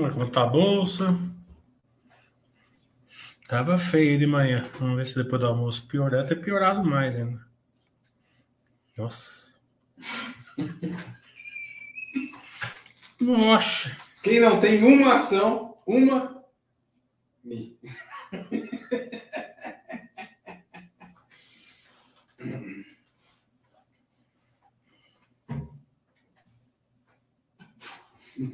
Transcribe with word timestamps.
Vamos 0.00 0.16
ver 0.16 0.30
tá 0.30 0.44
a 0.44 0.46
bolsa. 0.46 1.14
Tava 3.46 3.76
feio 3.76 4.18
de 4.18 4.26
manhã. 4.26 4.64
Vamos 4.78 4.96
ver 4.96 5.06
se 5.06 5.14
depois 5.14 5.38
do 5.38 5.46
almoço 5.46 5.86
pior. 5.86 6.10
Deve 6.10 6.28
ter 6.28 6.36
piorado 6.36 6.82
mais 6.82 7.14
ainda. 7.16 7.46
Nossa. 8.96 9.54
Nossa. 13.20 13.94
Quem 14.22 14.40
não 14.40 14.58
tem 14.58 14.82
uma 14.82 15.16
ação, 15.16 15.76
uma. 15.86 16.42
Mi. 17.44 17.78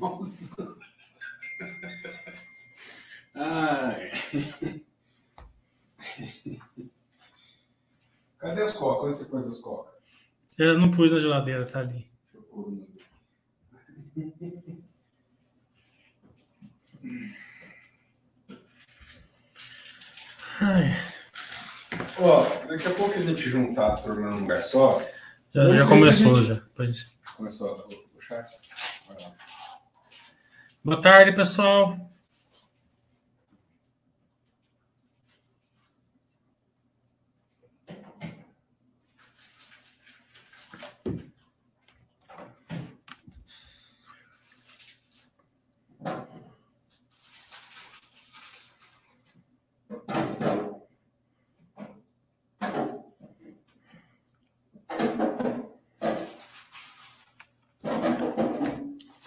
Nossa. 0.00 0.75
Ai. 3.36 4.10
Cadê 8.38 8.62
as 8.62 8.72
cocas? 8.72 9.06
Onde 9.06 9.16
você 9.16 9.24
pôs 9.26 9.46
as 9.46 9.58
cocas? 9.60 9.94
Eu 10.58 10.78
não 10.78 10.90
pus 10.90 11.12
na 11.12 11.18
geladeira, 11.18 11.66
tá 11.66 11.80
ali. 11.80 12.10
Deixa 12.32 12.36
eu 12.36 12.42
pôr 12.42 12.66
uma. 12.68 12.86
Ai, 20.60 20.90
Ó, 22.18 22.44
daqui 22.66 22.88
a 22.88 22.94
pouco 22.94 23.14
a 23.14 23.20
gente 23.20 23.48
juntar 23.50 23.88
a 23.92 23.96
turma 23.96 24.30
num 24.30 24.40
lugar 24.40 24.62
só. 24.64 25.02
já, 25.54 25.74
já 25.74 25.86
começou 25.86 26.32
a 26.32 26.38
gente- 26.40 26.48
já. 26.48 26.62
Pois. 26.74 27.06
Começou 27.36 27.86
o, 28.16 28.22
chat? 28.22 28.50
Boa 30.82 31.00
tarde, 31.00 31.32
pessoal. 31.34 31.98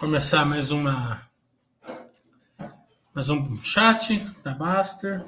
Começar 0.00 0.46
mais 0.46 0.70
uma 0.70 1.20
mais 3.14 3.28
um 3.28 3.62
chat 3.62 4.18
da 4.42 4.54
Baster. 4.54 5.22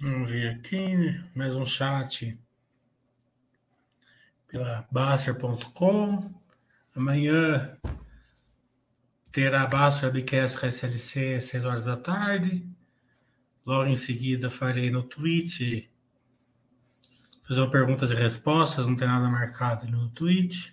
Vamos 0.00 0.30
ver 0.30 0.48
aqui, 0.50 0.96
né? 0.96 1.24
mais 1.34 1.56
um 1.56 1.57
chat 1.68 2.38
pela 4.48 4.86
Baster.com. 4.90 6.34
Amanhã 6.96 7.78
terá 9.30 9.66
Baster 9.66 10.08
Webcast 10.08 10.58
com 10.58 10.66
a 10.66 10.68
SLC 10.70 11.34
às 11.36 11.44
6 11.44 11.64
horas 11.64 11.84
da 11.84 11.96
tarde. 11.96 12.68
Logo 13.64 13.88
em 13.88 13.96
seguida 13.96 14.50
farei 14.50 14.90
no 14.90 15.02
Twitch 15.02 15.88
fazer 17.48 17.62
uma 17.62 17.70
perguntas 17.70 18.10
e 18.10 18.14
respostas, 18.14 18.86
não 18.86 18.94
tem 18.94 19.08
nada 19.08 19.26
marcado 19.26 19.90
no 19.90 20.10
Twitch. 20.10 20.72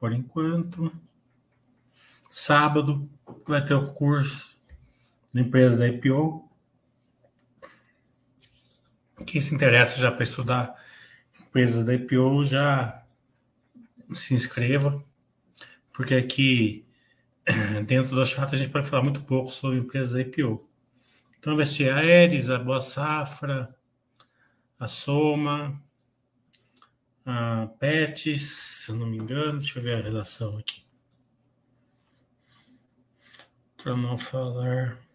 Por 0.00 0.12
enquanto. 0.12 0.90
Sábado 2.30 3.08
vai 3.46 3.64
ter 3.64 3.74
o 3.74 3.92
curso 3.92 4.58
da 5.32 5.40
empresa 5.42 5.76
da 5.76 5.88
IPO. 5.88 6.50
Quem 9.24 9.40
se 9.40 9.54
interessa 9.54 9.98
já 9.98 10.12
para 10.12 10.24
estudar 10.24 10.74
empresas 11.40 11.84
da 11.84 11.94
IPO 11.94 12.44
já 12.44 13.02
se 14.14 14.34
inscreva, 14.34 15.02
porque 15.92 16.14
aqui 16.14 16.86
dentro 17.86 18.14
do 18.14 18.26
chat 18.26 18.54
a 18.54 18.58
gente 18.58 18.70
pode 18.70 18.88
falar 18.88 19.02
muito 19.02 19.22
pouco 19.22 19.50
sobre 19.50 19.78
empresas 19.78 20.10
da 20.10 20.20
IPO. 20.20 20.68
Então 21.38 21.56
vai 21.56 21.64
ser 21.64 21.90
a 21.90 21.98
Aeres, 21.98 22.50
a 22.50 22.58
Boa 22.58 22.80
Safra, 22.80 23.74
a 24.78 24.86
Soma, 24.86 25.80
a 27.24 27.68
Pets, 27.78 28.40
se 28.40 28.90
eu 28.90 28.96
não 28.96 29.06
me 29.06 29.16
engano, 29.16 29.58
deixa 29.58 29.78
eu 29.78 29.82
ver 29.82 29.96
a 29.96 30.00
relação 30.00 30.58
aqui. 30.58 30.84
Para 33.76 33.96
não 33.96 34.18
falar. 34.18 35.05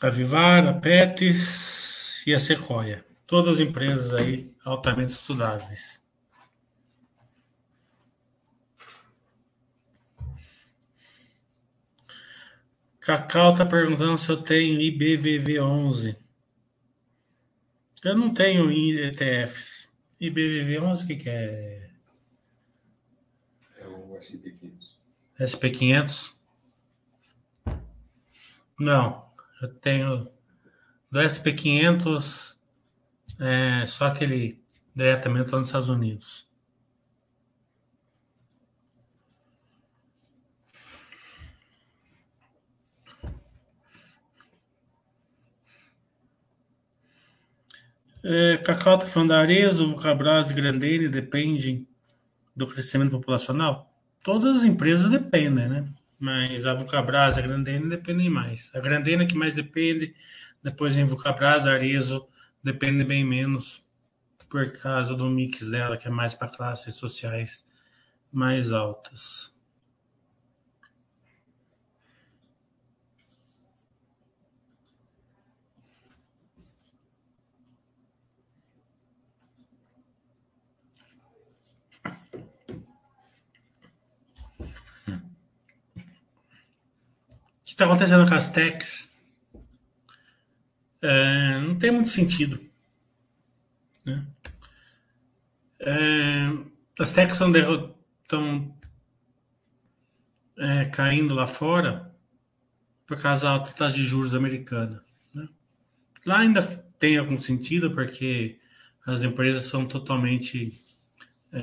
A 0.00 0.08
Vivar, 0.08 0.66
a 0.66 0.72
Pets 0.72 2.26
e 2.26 2.34
a 2.34 2.40
Sequoia. 2.40 3.04
Todas 3.26 3.60
empresas 3.60 4.14
aí 4.14 4.50
altamente 4.64 5.12
estudáveis. 5.12 6.00
Cacau 12.98 13.52
está 13.52 13.66
perguntando 13.66 14.18
se 14.18 14.30
eu 14.30 14.36
tenho 14.42 14.78
IBVV11. 14.78 16.16
Eu 18.04 18.16
não 18.16 18.32
tenho 18.32 18.70
ETFs. 18.70 19.90
IBVV11 20.20 21.04
o 21.04 21.06
que, 21.06 21.16
que 21.16 21.28
é? 21.28 21.90
É 23.78 23.86
o 23.86 24.16
SP500. 24.16 24.96
SP500? 25.38 26.34
Não, 28.78 29.29
eu 29.60 29.68
tenho 29.74 30.30
do 31.10 31.20
SP500 31.20 32.56
é, 33.38 33.86
só 33.86 34.06
aquele 34.06 34.62
diretamente 34.94 35.50
lá 35.50 35.58
nos 35.58 35.68
Estados 35.68 35.88
Unidos. 35.88 36.48
É, 48.22 48.58
Cacau 48.58 48.96
está 48.96 49.06
falando 49.06 49.30
da 49.30 49.40
Arezzo, 49.40 49.96
e 50.50 50.54
Grandene 50.54 51.08
dependem 51.08 51.88
do 52.54 52.66
crescimento 52.66 53.12
populacional? 53.12 53.90
Todas 54.22 54.58
as 54.58 54.64
empresas 54.64 55.10
dependem, 55.10 55.68
né? 55.68 55.88
Mas 56.20 56.66
a 56.66 56.74
Vulcabras 56.74 57.38
a 57.38 57.40
Grandene 57.40 57.88
dependem 57.88 58.28
mais. 58.28 58.70
A 58.74 58.80
Grandene 58.80 59.24
é 59.24 59.26
que 59.26 59.36
mais 59.36 59.54
depende, 59.54 60.14
depois 60.62 60.94
vem 60.94 61.04
Vulcabras, 61.04 61.66
a 61.66 61.72
Arezzo 61.72 62.28
depende 62.62 63.02
bem 63.02 63.24
menos 63.24 63.82
por 64.50 64.70
causa 64.72 65.14
do 65.14 65.30
mix 65.30 65.70
dela, 65.70 65.96
que 65.96 66.06
é 66.06 66.10
mais 66.10 66.34
para 66.34 66.50
classes 66.50 66.94
sociais 66.94 67.66
mais 68.30 68.70
altas. 68.70 69.54
Está 87.80 87.86
acontecendo 87.86 88.28
com 88.28 88.34
as 88.34 88.50
techs? 88.50 89.10
É, 91.00 91.60
não 91.60 91.78
tem 91.78 91.90
muito 91.90 92.10
sentido. 92.10 92.60
Né? 94.04 94.26
É, 95.78 96.50
as 96.98 97.14
techs 97.14 97.40
estão 97.40 98.76
é, 100.58 100.84
caindo 100.86 101.34
lá 101.34 101.46
fora 101.46 102.14
por 103.06 103.18
causa 103.18 103.44
da 103.44 103.50
alta 103.52 103.72
taxa 103.72 103.96
de 103.96 104.04
juros 104.04 104.34
americana. 104.34 105.02
Né? 105.32 105.48
Lá 106.26 106.40
ainda 106.40 106.62
tem 106.98 107.16
algum 107.16 107.38
sentido, 107.38 107.92
porque 107.92 108.60
as 109.06 109.22
empresas 109.22 109.64
são 109.64 109.86
totalmente 109.86 110.78
é, 111.50 111.60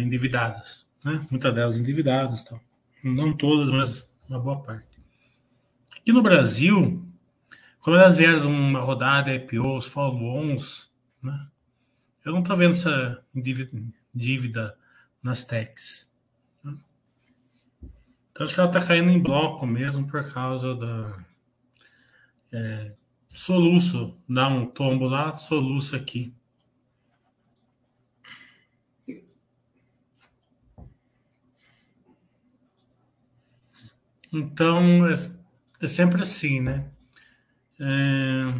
endividadas, 0.00 0.86
né? 1.04 1.26
Muitas 1.28 1.52
delas 1.52 1.76
endividadas, 1.78 2.44
tal. 2.44 2.62
Não 3.02 3.36
todas, 3.36 3.70
mas 3.70 4.10
uma 4.28 4.38
boa 4.38 4.62
parte. 4.62 5.00
Aqui 5.96 6.12
no 6.12 6.22
Brasil, 6.22 7.04
quando 7.80 7.98
elas 7.98 8.16
vieram 8.16 8.50
uma 8.50 8.80
rodada 8.80 9.34
IPOs, 9.34 9.86
follow-ons, 9.86 10.90
né? 11.22 11.48
eu 12.24 12.32
não 12.32 12.40
estou 12.40 12.56
vendo 12.56 12.72
essa 12.72 13.24
dívida 14.14 14.76
nas 15.22 15.44
techs. 15.44 16.10
Né? 16.62 16.74
Então 18.30 18.44
acho 18.44 18.54
que 18.54 18.60
ela 18.60 18.70
está 18.70 18.84
caindo 18.84 19.10
em 19.10 19.20
bloco 19.20 19.66
mesmo 19.66 20.06
por 20.06 20.32
causa 20.32 20.74
da 20.74 21.24
é, 22.52 22.94
soluço, 23.28 24.16
dá 24.28 24.48
um 24.48 24.66
tombo 24.66 25.06
lá, 25.06 25.32
soluço 25.32 25.96
aqui. 25.96 26.34
Então, 34.32 35.08
é, 35.08 35.14
é 35.80 35.88
sempre 35.88 36.22
assim, 36.22 36.60
né? 36.60 36.90
É, 37.80 38.54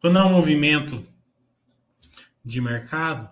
quando 0.00 0.18
há 0.18 0.26
um 0.26 0.32
movimento 0.32 1.06
de 2.44 2.60
mercado, 2.60 3.28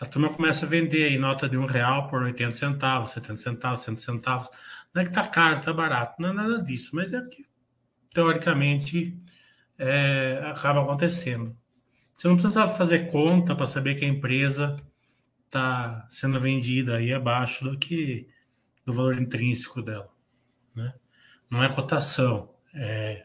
a 0.00 0.06
turma 0.06 0.32
começa 0.32 0.64
a 0.64 0.68
vender 0.68 1.04
aí 1.04 1.18
nota 1.18 1.46
de 1.46 1.58
um 1.58 1.66
real 1.66 2.08
por 2.08 2.22
80 2.22 2.52
centavos, 2.52 3.10
70 3.10 3.36
centavos, 3.36 3.80
100 3.80 3.96
centavos. 3.96 4.48
Não 4.94 5.02
é 5.02 5.04
que 5.04 5.12
tá 5.12 5.26
caro, 5.26 5.60
tá 5.60 5.72
barato, 5.72 6.20
não 6.22 6.30
é 6.30 6.32
nada 6.32 6.62
disso, 6.62 6.96
mas 6.96 7.12
é 7.12 7.20
que 7.20 7.44
teoricamente 8.14 9.18
é, 9.78 10.40
acaba 10.46 10.82
acontecendo. 10.82 11.54
Você 12.16 12.28
não 12.28 12.36
precisa 12.36 12.66
fazer 12.66 13.10
conta 13.10 13.54
para 13.54 13.66
saber 13.66 13.96
que 13.96 14.04
a 14.04 14.08
empresa 14.08 14.76
está 15.44 16.06
sendo 16.08 16.40
vendida 16.40 16.96
aí 16.96 17.12
abaixo 17.12 17.64
do 17.64 17.78
que 17.78 18.28
do 18.90 18.96
valor 18.96 19.20
intrínseco 19.20 19.80
dela. 19.80 20.10
Né? 20.74 20.92
Não 21.48 21.62
é 21.62 21.72
cotação, 21.72 22.52
é, 22.74 23.24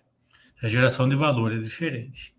é 0.61 0.69
geração 0.69 1.09
de 1.09 1.15
valor, 1.15 1.51
é 1.51 1.57
diferente. 1.57 2.35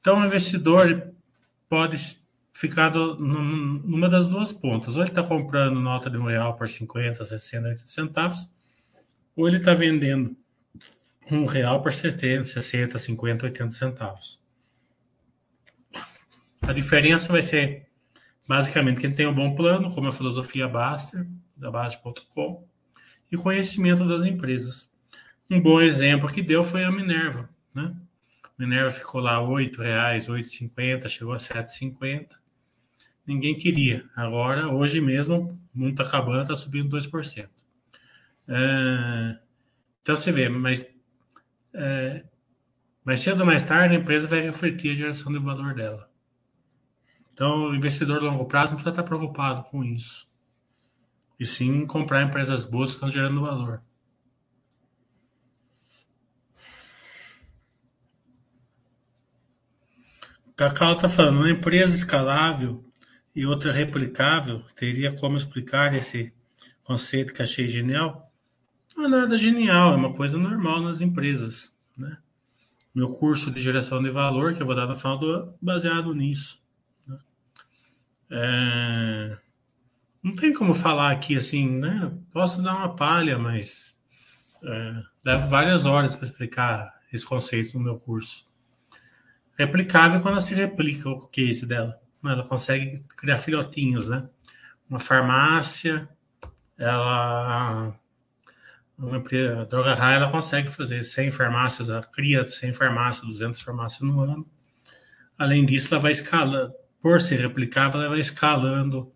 Então, 0.00 0.20
o 0.20 0.24
investidor 0.24 1.12
pode 1.68 1.96
ficar 2.52 2.88
do, 2.88 3.16
numa 3.16 4.08
das 4.08 4.26
duas 4.26 4.52
pontas. 4.52 4.96
Ou 4.96 5.02
ele 5.02 5.10
está 5.10 5.22
comprando 5.22 5.78
nota 5.80 6.08
de 6.08 6.16
um 6.16 6.24
real 6.24 6.56
por 6.56 6.68
50, 6.68 7.24
60, 7.24 7.68
80 7.68 7.88
centavos, 7.88 8.50
ou 9.34 9.46
ele 9.46 9.58
está 9.58 9.74
vendendo 9.74 10.36
um 11.30 11.44
real 11.44 11.82
por 11.82 11.92
70, 11.92 12.44
60, 12.44 12.98
50, 12.98 13.46
80 13.46 13.70
centavos. 13.70 14.40
A 16.62 16.72
diferença 16.72 17.30
vai 17.30 17.42
ser 17.42 17.85
Basicamente, 18.48 19.00
quem 19.00 19.12
tem 19.12 19.26
um 19.26 19.34
bom 19.34 19.54
plano, 19.54 19.92
como 19.92 20.08
a 20.08 20.12
filosofia 20.12 20.68
Baster, 20.68 21.26
da 21.56 21.70
Base.com, 21.70 22.66
e 23.30 23.36
conhecimento 23.36 24.06
das 24.06 24.24
empresas. 24.24 24.92
Um 25.50 25.60
bom 25.60 25.80
exemplo 25.80 26.30
que 26.30 26.42
deu 26.42 26.62
foi 26.62 26.84
a 26.84 26.90
Minerva. 26.90 27.48
Né? 27.74 27.94
Minerva 28.58 28.90
ficou 28.90 29.20
lá 29.20 29.38
R$ 29.38 29.46
8,00, 29.46 30.26
8,50, 30.26 31.08
chegou 31.08 31.34
a 31.34 31.36
7,50. 31.36 32.30
Ninguém 33.26 33.58
queria. 33.58 34.08
Agora, 34.14 34.68
hoje 34.68 35.00
mesmo, 35.00 35.60
o 35.74 35.78
mundo 35.78 35.90
está 35.90 36.04
acabando, 36.04 36.42
está 36.42 36.56
subindo 36.56 36.96
2%. 36.96 37.48
É... 38.48 39.38
Então 40.02 40.14
você 40.14 40.30
vê, 40.30 40.48
mas 40.48 40.88
é... 41.74 42.24
mais 43.04 43.20
cedo 43.20 43.40
ou 43.40 43.46
mais 43.46 43.64
tarde 43.64 43.96
a 43.96 43.98
empresa 43.98 44.28
vai 44.28 44.40
refletir 44.40 44.92
a 44.92 44.94
geração 44.94 45.32
de 45.32 45.38
valor 45.40 45.74
dela. 45.74 46.08
Então, 47.36 47.66
o 47.66 47.74
investidor 47.74 48.20
de 48.20 48.24
longo 48.24 48.46
prazo 48.46 48.72
não 48.72 48.76
precisa 48.76 48.92
estar 48.92 49.02
preocupado 49.02 49.62
com 49.64 49.84
isso. 49.84 50.26
E 51.38 51.44
sim 51.44 51.84
comprar 51.86 52.22
empresas 52.22 52.64
boas 52.64 52.88
que 52.88 52.96
estão 52.96 53.10
gerando 53.10 53.42
valor. 53.42 53.82
Cacau 60.56 60.94
está 60.94 61.10
falando, 61.10 61.40
uma 61.40 61.50
empresa 61.50 61.94
escalável 61.94 62.82
e 63.34 63.44
outra 63.44 63.70
replicável, 63.70 64.62
teria 64.74 65.14
como 65.14 65.36
explicar 65.36 65.94
esse 65.94 66.32
conceito 66.84 67.34
que 67.34 67.42
achei 67.42 67.68
genial? 67.68 68.32
Não 68.96 69.04
é 69.04 69.08
nada 69.08 69.36
genial, 69.36 69.92
é 69.92 69.96
uma 69.96 70.14
coisa 70.14 70.38
normal 70.38 70.80
nas 70.80 71.02
empresas. 71.02 71.70
Né? 71.94 72.16
Meu 72.94 73.10
curso 73.10 73.50
de 73.50 73.60
geração 73.60 74.02
de 74.02 74.08
valor, 74.08 74.54
que 74.54 74.62
eu 74.62 74.66
vou 74.66 74.74
dar 74.74 74.86
no 74.86 74.96
final 74.96 75.18
do 75.18 75.52
baseado 75.60 76.14
nisso. 76.14 76.64
É... 78.30 79.36
Não 80.22 80.34
tem 80.34 80.52
como 80.52 80.74
falar 80.74 81.12
aqui 81.12 81.36
assim, 81.36 81.68
né? 81.68 82.12
Posso 82.32 82.62
dar 82.62 82.76
uma 82.76 82.96
palha, 82.96 83.38
mas 83.38 83.96
é, 84.64 85.02
levo 85.24 85.48
várias 85.48 85.84
horas 85.86 86.16
para 86.16 86.26
explicar 86.26 86.94
esse 87.12 87.24
conceito 87.24 87.78
no 87.78 87.84
meu 87.84 87.98
curso. 87.98 88.44
Replicável 89.56 90.20
quando 90.20 90.34
ela 90.34 90.40
se 90.40 90.54
replica 90.54 91.08
o 91.08 91.28
case 91.28 91.66
dela. 91.66 92.00
Ela 92.24 92.46
consegue 92.46 93.04
criar 93.16 93.38
filhotinhos, 93.38 94.08
né? 94.08 94.28
Uma 94.90 94.98
farmácia, 94.98 96.08
ela 96.76 97.96
uma 98.98 99.18
empresa, 99.18 99.60
a 99.60 99.64
Droga 99.64 99.94
Raia, 99.94 100.16
ela 100.16 100.30
consegue 100.30 100.68
fazer 100.68 101.04
100 101.04 101.30
farmácias, 101.30 101.88
ela 101.88 102.02
cria 102.02 102.46
100 102.46 102.72
farmácias, 102.72 103.26
200 103.26 103.60
farmácias 103.60 104.00
no 104.00 104.20
ano. 104.20 104.46
Além 105.38 105.66
disso, 105.66 105.92
ela 105.92 106.02
vai 106.02 106.12
escalando, 106.12 106.74
por 107.00 107.20
ser 107.20 107.40
replicável, 107.40 108.00
ela 108.00 108.10
vai 108.10 108.20
escalando 108.20 109.12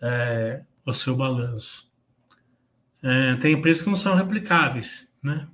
é, 0.00 0.62
o 0.84 0.92
seu 0.92 1.16
balanço. 1.16 1.90
É, 3.02 3.36
tem 3.36 3.54
empresas 3.54 3.82
que 3.82 3.88
não 3.88 3.96
são 3.96 4.14
replicáveis, 4.14 5.08
né? 5.22 5.48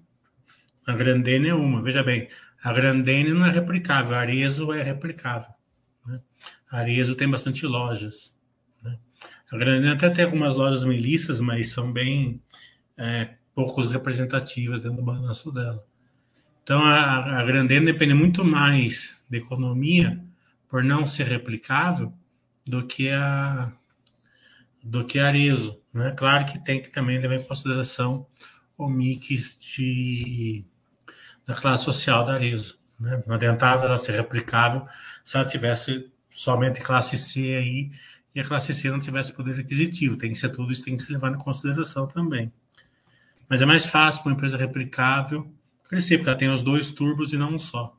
A 0.87 0.93
Grandene 0.93 1.49
é 1.49 1.55
uma. 1.55 1.83
Veja 1.83 2.03
bem, 2.03 2.29
a 2.63 2.73
Grandene 2.73 3.33
não 3.33 3.47
é 3.47 3.51
replicável, 3.51 4.17
a 4.17 4.21
Arezo 4.21 4.73
é 4.73 4.83
replicável. 4.83 5.51
Né? 6.05 6.21
A 6.71 6.79
Arezo 6.79 7.15
tem 7.15 7.29
bastante 7.29 7.67
lojas. 7.67 8.37
Né? 8.83 8.99
A 9.51 9.57
Grandene 9.57 9.93
até 9.93 10.11
tem 10.11 10.25
algumas 10.25 10.57
lojas 10.57 10.85
milícias, 10.85 11.41
mas 11.41 11.71
são 11.71 11.93
bem 11.93 12.41
é, 12.97 13.35
poucos 13.55 13.91
representativas 13.91 14.81
dentro 14.81 14.99
do 14.99 15.05
balanço 15.05 15.53
dela. 15.53 15.85
Então, 16.63 16.83
a, 16.85 17.41
a 17.41 17.45
Grandene 17.45 17.87
depende 17.87 18.15
muito 18.15 18.45
mais 18.45 19.23
da 19.31 19.37
economia 19.37 20.21
por 20.69 20.83
não 20.83 21.07
ser 21.07 21.27
replicável 21.27 22.13
do 22.65 22.87
que 22.87 23.11
a 23.11 23.73
do 24.83 25.05
que 25.05 25.19
a 25.19 25.27
Arezo, 25.29 25.81
né? 25.93 26.13
Claro 26.17 26.47
que 26.47 26.63
tem 26.65 26.81
que 26.81 26.91
também 26.91 27.19
levar 27.19 27.35
em 27.35 27.43
consideração 27.43 28.27
o 28.79 28.89
mix 28.89 29.59
de 29.59 30.65
da 31.47 31.55
classe 31.55 31.85
social 31.85 32.25
da 32.25 32.35
Arezo, 32.35 32.79
né? 32.99 33.23
Não 33.27 33.35
adiantava 33.35 33.87
ela 33.87 33.99
ser 33.99 34.13
replicável 34.13 34.87
se 35.25 35.37
ela 35.37 35.47
tivesse 35.47 36.11
somente 36.31 36.81
classe 36.81 37.19
C 37.19 37.57
aí 37.57 37.91
e 38.35 38.41
a 38.41 38.45
classe 38.45 38.75
C 38.75 38.91
não 38.91 39.01
tivesse 39.01 39.33
poder 39.33 39.59
aquisitivo. 39.59 40.17
Tem 40.17 40.33
que 40.33 40.39
ser 40.39 40.51
tudo 40.51 40.73
isso 40.73 40.85
tem 40.85 40.97
que 40.97 41.03
se 41.03 41.13
levar 41.13 41.33
em 41.33 41.39
consideração 41.39 42.07
também. 42.07 42.53
Mas 43.49 43.63
é 43.63 43.67
mais 43.67 43.87
fácil 43.87 44.23
para 44.23 44.31
uma 44.31 44.37
empresa 44.37 44.57
replicável 44.57 45.51
crescer, 45.89 46.19
porque 46.19 46.29
ela 46.29 46.39
tem 46.39 46.51
os 46.51 46.63
dois 46.63 46.91
turbos 46.91 47.33
e 47.33 47.39
não 47.39 47.55
um 47.55 47.59
só. 47.59 47.97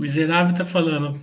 Miserável 0.00 0.52
está 0.52 0.64
falando. 0.64 1.20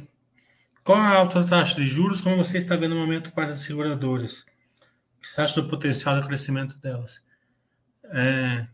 Qual 0.84 1.00
a 1.00 1.15
alta 1.15 1.43
taxa 1.43 1.74
de 1.77 1.88
juros, 1.88 2.22
como 2.22 2.38
você 2.38 2.60
está 2.60 2.75
vendo 2.75 2.93
no 2.93 3.01
momento 3.01 3.34
para 3.34 3.50
as 3.50 3.57
seguradoras? 3.57 4.41
O 4.41 5.22
que 5.22 5.27
você 5.29 5.41
acha 5.41 5.60
do 5.60 5.67
potencial 5.67 6.22
de 6.22 6.27
crescimento 6.27 6.77
delas? 6.77 7.19
É, 8.03 8.67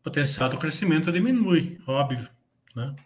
o 0.00 0.02
potencial 0.02 0.48
do 0.48 0.58
crescimento 0.58 1.12
diminui, 1.12 1.80
óbvio. 1.86 2.28
Né? 2.74 2.96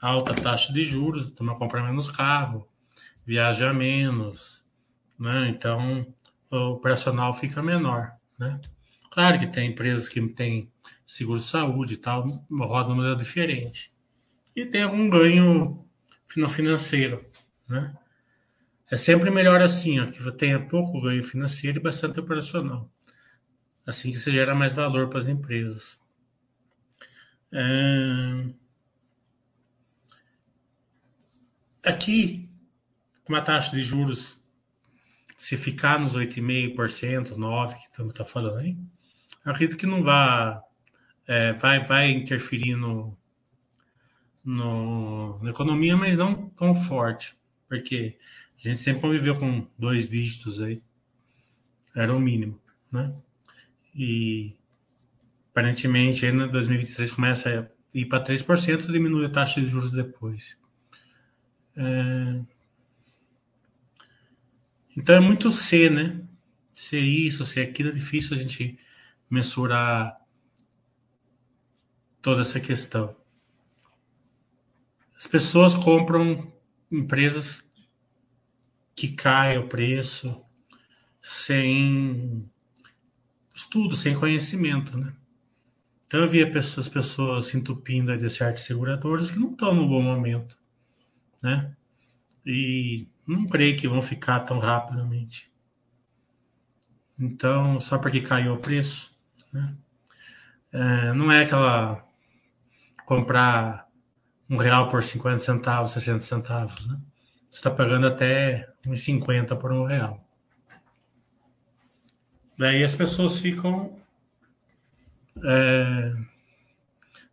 Alta 0.00 0.32
taxa 0.32 0.72
de 0.72 0.84
juros, 0.84 1.28
toma 1.30 1.58
compra 1.58 1.82
menos 1.82 2.08
carro, 2.08 2.68
viaja 3.26 3.72
menos, 3.72 4.64
né? 5.18 5.48
então 5.48 6.06
o 6.52 6.76
personal 6.76 7.32
fica 7.32 7.60
menor. 7.60 8.12
Né? 8.38 8.60
Claro 9.10 9.40
que 9.40 9.48
tem 9.48 9.72
empresas 9.72 10.08
que 10.08 10.24
têm 10.28 10.70
seguro 11.04 11.40
de 11.40 11.46
saúde 11.46 11.94
e 11.94 11.96
tal, 11.96 12.28
roda 12.48 12.92
um 12.92 12.94
modelo 12.94 13.16
diferente. 13.16 13.92
E 14.58 14.66
tem 14.66 14.82
algum 14.82 15.08
ganho 15.08 15.86
financeiro, 16.26 17.24
né? 17.68 17.96
É 18.90 18.96
sempre 18.96 19.30
melhor 19.30 19.62
assim, 19.62 20.00
ó, 20.00 20.06
que 20.10 20.18
tenha 20.32 20.58
pouco 20.58 21.00
ganho 21.00 21.22
financeiro 21.22 21.78
e 21.78 21.80
bastante 21.80 22.18
operacional. 22.18 22.92
Assim 23.86 24.10
que 24.10 24.18
você 24.18 24.32
gera 24.32 24.56
mais 24.56 24.74
valor 24.74 25.08
para 25.08 25.20
as 25.20 25.28
empresas. 25.28 26.00
É... 27.52 28.48
Aqui, 31.84 32.50
com 33.22 33.36
a 33.36 33.40
taxa 33.40 33.76
de 33.76 33.84
juros, 33.84 34.44
se 35.36 35.56
ficar 35.56 36.00
nos 36.00 36.16
8,5%, 36.16 37.36
9%, 37.36 37.74
que 37.74 37.84
estamos 37.84 38.12
tá 38.12 38.24
falando 38.24 38.58
aí, 38.58 38.76
acredito 39.44 39.78
que 39.78 39.86
não 39.86 40.02
vai, 40.02 40.60
é, 41.28 41.52
vai, 41.52 41.84
vai 41.84 42.10
interferir 42.10 42.74
no, 42.74 43.16
no, 44.48 45.38
na 45.42 45.50
economia, 45.50 45.94
mas 45.94 46.16
não 46.16 46.48
tão 46.48 46.74
forte, 46.74 47.36
porque 47.68 48.16
a 48.58 48.68
gente 48.68 48.80
sempre 48.80 49.02
conviveu 49.02 49.36
com 49.38 49.68
dois 49.78 50.08
dígitos 50.08 50.62
aí, 50.62 50.82
era 51.94 52.14
o 52.14 52.18
mínimo, 52.18 52.58
né? 52.90 53.14
E 53.94 54.56
aparentemente, 55.50 56.24
em 56.24 56.48
2023 56.48 57.10
começa 57.10 57.50
a 57.50 57.66
ir 57.92 58.06
para 58.06 58.24
3% 58.24 58.88
e 58.88 58.92
diminui 58.92 59.26
a 59.26 59.30
taxa 59.30 59.60
de 59.60 59.66
juros 59.66 59.92
depois. 59.92 60.56
É... 61.76 62.40
Então 64.96 65.14
é 65.14 65.20
muito 65.20 65.52
C, 65.52 65.90
né? 65.90 66.22
Ser 66.72 67.00
isso, 67.00 67.44
ser 67.44 67.60
aquilo, 67.60 67.90
é 67.90 67.92
difícil 67.92 68.34
a 68.34 68.40
gente 68.40 68.78
mensurar 69.28 70.16
toda 72.22 72.40
essa 72.40 72.58
questão. 72.58 73.17
As 75.18 75.26
pessoas 75.26 75.74
compram 75.74 76.52
empresas 76.90 77.68
que 78.94 79.08
caem 79.08 79.58
o 79.58 79.68
preço 79.68 80.44
sem 81.20 82.48
estudo, 83.54 83.96
sem 83.96 84.14
conhecimento, 84.14 84.96
né? 84.96 85.12
Então 86.06 86.20
eu 86.20 86.28
via 86.28 86.50
pessoas, 86.50 86.86
as 86.86 86.92
pessoas 86.92 87.46
se 87.46 87.58
entupindo 87.58 88.16
de 88.16 88.30
certas 88.30 88.62
seguradoras 88.62 89.30
que 89.30 89.38
não 89.38 89.50
estão 89.50 89.74
no 89.74 89.88
bom 89.88 90.00
momento, 90.00 90.56
né? 91.42 91.76
E 92.46 93.08
não 93.26 93.46
creio 93.46 93.76
que 93.76 93.88
vão 93.88 94.00
ficar 94.00 94.40
tão 94.40 94.58
rapidamente. 94.58 95.52
Então, 97.18 97.80
só 97.80 97.98
porque 97.98 98.20
caiu 98.20 98.54
o 98.54 98.58
preço, 98.58 99.18
né? 99.52 99.76
É, 100.70 101.12
não 101.12 101.32
é 101.32 101.42
aquela 101.42 102.06
comprar 103.04 103.87
um 104.48 104.56
real 104.56 104.88
por 104.88 105.02
50 105.02 105.38
centavos, 105.40 105.90
60 105.92 106.20
centavos, 106.20 106.86
né? 106.86 106.98
Você 107.50 107.58
está 107.58 107.70
pagando 107.70 108.06
até 108.06 108.68
uns 108.86 109.00
50 109.00 109.56
por 109.56 109.72
um 109.72 109.84
real. 109.84 110.24
Daí 112.58 112.82
as 112.82 112.94
pessoas 112.94 113.38
ficam 113.38 113.98
é, 115.44 116.14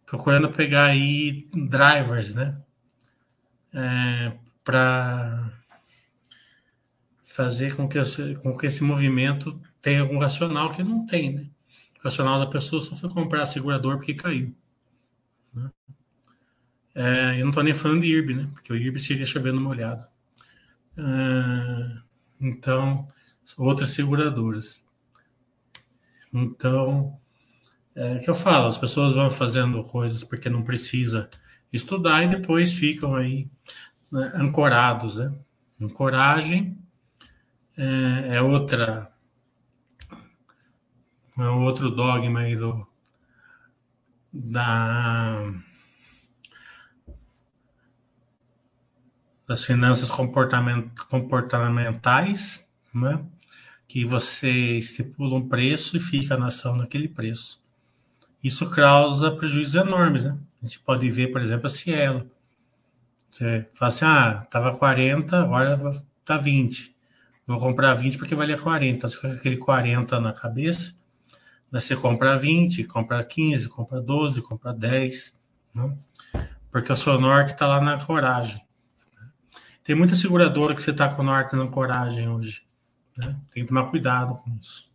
procurando 0.06 0.52
pegar 0.52 0.86
aí 0.86 1.48
drivers, 1.54 2.36
né? 2.36 2.62
É, 3.74 4.38
para 4.64 5.52
fazer 7.24 7.76
com 7.76 7.88
que, 7.88 7.98
esse, 7.98 8.36
com 8.36 8.58
que 8.58 8.68
esse 8.68 8.84
movimento 8.84 9.60
tenha 9.82 10.02
algum 10.02 10.18
racional 10.18 10.72
que 10.72 10.82
não 10.84 11.06
tem, 11.06 11.34
né? 11.34 11.50
O 12.00 12.04
racional 12.04 12.40
da 12.40 12.48
pessoa 12.48 12.82
só 12.82 12.96
foi 12.96 13.10
comprar 13.10 13.46
segurador 13.46 13.98
porque 13.98 14.14
caiu. 14.14 14.56
Né? 15.54 15.70
É, 16.96 17.36
eu 17.36 17.42
não 17.42 17.50
estou 17.50 17.64
nem 17.64 17.74
falando 17.74 18.02
de 18.02 18.08
IRB, 18.08 18.34
né? 18.34 18.50
Porque 18.54 18.72
o 18.72 18.76
IRB 18.76 18.98
seria 18.98 19.26
chovendo 19.26 19.60
molhado. 19.60 20.08
É, 20.98 22.02
então, 22.40 23.08
outras 23.58 23.90
seguradoras. 23.90 24.88
Então, 26.34 27.20
é 27.94 28.20
que 28.20 28.30
eu 28.30 28.36
falo, 28.36 28.68
as 28.68 28.78
pessoas 28.78 29.14
vão 29.14 29.30
fazendo 29.30 29.82
coisas 29.84 30.24
porque 30.24 30.50
não 30.50 30.64
precisa 30.64 31.30
estudar 31.72 32.24
e 32.24 32.30
depois 32.30 32.74
ficam 32.74 33.16
aí 33.16 33.50
né, 34.12 34.32
ancorados, 34.36 35.18
né? 35.18 35.34
Ancoragem 35.80 36.78
é, 37.78 38.36
é 38.36 38.42
outra 38.42 39.12
é 41.38 41.48
outro 41.50 41.92
dogma 41.92 42.42
aí 42.42 42.56
do 42.56 42.88
da 44.32 45.54
das 49.48 49.64
finanças 49.64 50.10
comportament, 50.10 50.90
comportamentais, 51.10 52.66
né? 52.94 53.24
que 53.88 54.04
você 54.04 54.78
estipula 54.78 55.36
um 55.36 55.48
preço 55.48 55.96
e 55.96 56.00
fica 56.00 56.36
na 56.36 56.48
ação 56.48 56.76
naquele 56.76 57.08
preço. 57.08 57.64
Isso 58.44 58.70
causa 58.70 59.32
prejuízos 59.32 59.76
enormes, 59.76 60.24
né? 60.24 60.38
A 60.62 60.66
gente 60.66 60.80
pode 60.80 61.10
ver, 61.10 61.32
por 61.32 61.42
exemplo, 61.42 61.68
a 61.68 61.70
Cielo. 61.70 62.30
Você 63.30 63.68
fala 63.74 63.90
assim, 63.90 64.06
ah, 64.06 64.42
estava 64.44 64.76
40, 64.76 65.40
agora 65.40 65.80
está 66.20 66.38
20. 66.38 66.96
Vou 67.46 67.60
comprar 67.60 67.94
20 67.94 68.18
porque 68.18 68.34
valia 68.34 68.58
40. 68.58 68.98
Então, 68.98 69.10
você 69.10 69.18
fica 69.18 69.30
com 69.30 69.40
aquele 69.40 69.58
40 69.58 70.20
na 70.20 70.34
cabeça, 70.34 70.96
né? 71.72 71.80
você 71.80 71.96
compra 71.96 72.38
20, 72.38 72.84
compra 72.86 73.24
15, 73.24 73.70
compra 73.70 74.02
12, 74.02 74.42
compra 74.42 74.74
10, 74.74 75.40
né? 75.74 75.96
porque 76.72 76.92
o 76.92 76.96
seu 76.96 77.20
norte 77.20 77.52
está 77.54 77.68
lá 77.68 77.80
na 77.80 78.04
coragem. 78.04 78.65
Tem 79.86 79.96
muita 79.96 80.16
seguradora 80.16 80.74
que 80.74 80.82
você 80.82 80.90
está 80.90 81.08
com 81.14 81.22
o 81.22 81.26
norte 81.26 81.56
na 81.56 81.68
coragem 81.68 82.28
hoje. 82.28 82.64
Né? 83.16 83.40
Tem 83.52 83.62
que 83.64 83.68
tomar 83.68 83.92
cuidado 83.92 84.34
com 84.34 84.58
isso. 84.60 84.92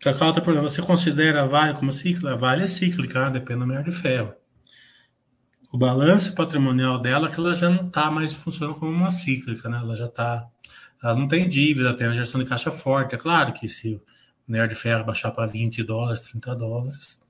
Cacau 0.00 0.34
tem 0.34 0.42
problema. 0.42 0.68
Você 0.68 0.82
considera 0.82 1.42
a 1.42 1.46
Vale 1.46 1.72
como 1.72 1.90
cíclica? 1.90 2.34
A 2.34 2.36
Vale 2.36 2.64
é 2.64 2.66
cíclica, 2.66 3.24
né? 3.24 3.40
depende 3.40 3.60
do 3.60 3.66
minério 3.66 3.90
de 3.90 3.96
ferro. 3.96 4.34
O 5.72 5.78
balanço 5.78 6.34
patrimonial 6.34 7.00
dela 7.00 7.28
é 7.28 7.30
que 7.30 7.40
ela 7.40 7.54
já 7.54 7.70
não 7.70 7.88
está 7.88 8.10
mais 8.10 8.34
funcionando 8.34 8.78
como 8.78 8.92
uma 8.92 9.10
cíclica, 9.10 9.66
né? 9.70 9.78
Ela 9.78 9.96
já 9.96 10.06
está. 10.06 10.46
Ela 11.02 11.14
não 11.14 11.26
tem 11.26 11.48
dívida, 11.48 11.94
tem 11.94 12.06
uma 12.06 12.14
gestão 12.14 12.42
de 12.42 12.46
caixa 12.46 12.70
forte. 12.70 13.14
É 13.14 13.18
claro 13.18 13.54
que 13.54 13.66
se 13.66 13.98
o 14.46 14.68
de 14.68 14.74
ferro 14.74 15.04
baixar 15.04 15.30
para 15.30 15.46
20 15.46 15.82
dólares, 15.82 16.20
30 16.20 16.54
dólares, 16.54 17.25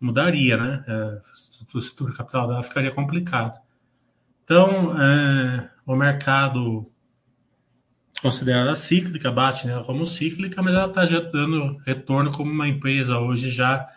mudaria, 0.00 0.56
né? 0.56 0.84
É, 0.86 0.92
a 0.94 1.78
estrutura 1.78 2.14
capital 2.14 2.48
dela 2.48 2.62
ficaria 2.62 2.90
complicado. 2.90 3.60
Então, 4.44 5.00
é, 5.00 5.70
o 5.86 5.96
mercado 5.96 6.90
considera 8.20 8.74
cíclica, 8.74 9.30
bate 9.30 9.66
nela 9.66 9.84
como 9.84 10.06
cíclica, 10.06 10.62
mas 10.62 10.74
ela 10.74 10.86
está 10.86 11.04
dando 11.20 11.76
retorno 11.84 12.32
como 12.32 12.50
uma 12.50 12.68
empresa 12.68 13.18
hoje 13.18 13.50
já 13.50 13.88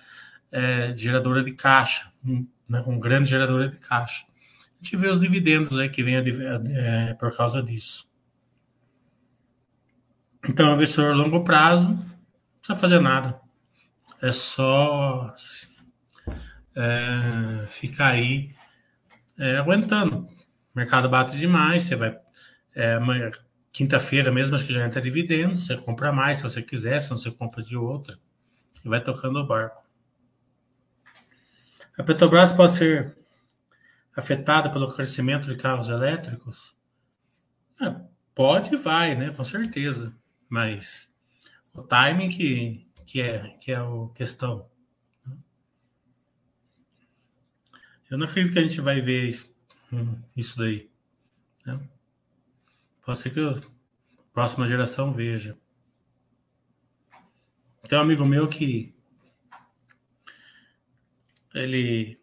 é, 0.51 0.93
geradora 0.93 1.43
de 1.43 1.53
caixa, 1.53 2.11
né, 2.67 2.83
um 2.85 2.99
grande 2.99 3.29
geradora 3.29 3.69
de 3.69 3.77
caixa. 3.79 4.25
A 4.79 4.83
gente 4.83 4.95
vê 4.95 5.09
os 5.09 5.19
dividendos 5.19 5.77
aí 5.77 5.89
que 5.89 6.03
vem 6.03 6.15
é, 6.15 7.13
por 7.13 7.35
causa 7.35 7.61
disso. 7.63 8.07
Então, 10.47 10.73
investidor 10.73 11.11
a 11.11 11.15
longo 11.15 11.43
prazo, 11.43 11.89
não 11.89 12.05
precisa 12.59 12.79
fazer 12.79 12.99
nada. 12.99 13.39
É 14.21 14.31
só 14.31 15.33
é, 16.77 17.67
ficar 17.67 18.09
aí 18.09 18.55
é, 19.37 19.57
aguentando. 19.57 20.19
O 20.19 20.29
mercado 20.75 21.09
bate 21.09 21.37
demais, 21.37 21.83
você 21.83 21.95
vai. 21.95 22.17
É, 22.75 22.99
Quinta-feira 23.71 24.31
mesmo, 24.31 24.55
acho 24.55 24.65
que 24.65 24.73
já 24.73 24.83
entra 24.83 24.99
dividendos, 24.99 25.67
você 25.67 25.77
compra 25.77 26.11
mais 26.11 26.37
se 26.37 26.43
você 26.43 26.63
quiser, 26.63 26.99
se 26.99 27.11
não 27.11 27.17
você 27.17 27.29
compra 27.29 27.61
de 27.61 27.77
outra. 27.77 28.17
E 28.83 28.89
vai 28.89 29.03
tocando 29.03 29.37
o 29.37 29.45
barco. 29.45 29.83
A 31.95 32.03
Petrobras 32.03 32.53
pode 32.53 32.73
ser 32.73 33.15
afetada 34.15 34.71
pelo 34.71 34.91
crescimento 34.91 35.47
de 35.47 35.55
carros 35.55 35.89
elétricos? 35.89 36.75
É, 37.79 37.95
pode 38.33 38.73
e 38.73 38.77
vai, 38.77 39.13
né? 39.13 39.29
Com 39.29 39.43
certeza. 39.43 40.11
Mas 40.49 41.13
o 41.71 41.83
timing 41.83 42.29
que, 42.29 42.87
que 43.05 43.21
é 43.21 43.49
que 43.59 43.71
é 43.71 43.75
a 43.75 43.85
questão. 44.15 44.67
Eu 48.09 48.17
não 48.17 48.25
acredito 48.25 48.53
que 48.53 48.59
a 48.59 48.63
gente 48.63 48.81
vai 48.81 49.01
ver 49.01 49.27
isso, 49.27 49.55
hum, 49.91 50.21
isso 50.35 50.57
daí. 50.57 50.89
Né? 51.65 51.79
Pode 53.05 53.19
ser 53.19 53.29
que 53.31 53.39
a 53.39 53.53
próxima 54.33 54.67
geração 54.67 55.13
veja. 55.13 55.57
Tem 57.87 57.97
um 57.97 58.01
amigo 58.01 58.25
meu 58.25 58.47
que 58.47 58.93
ele 61.53 62.19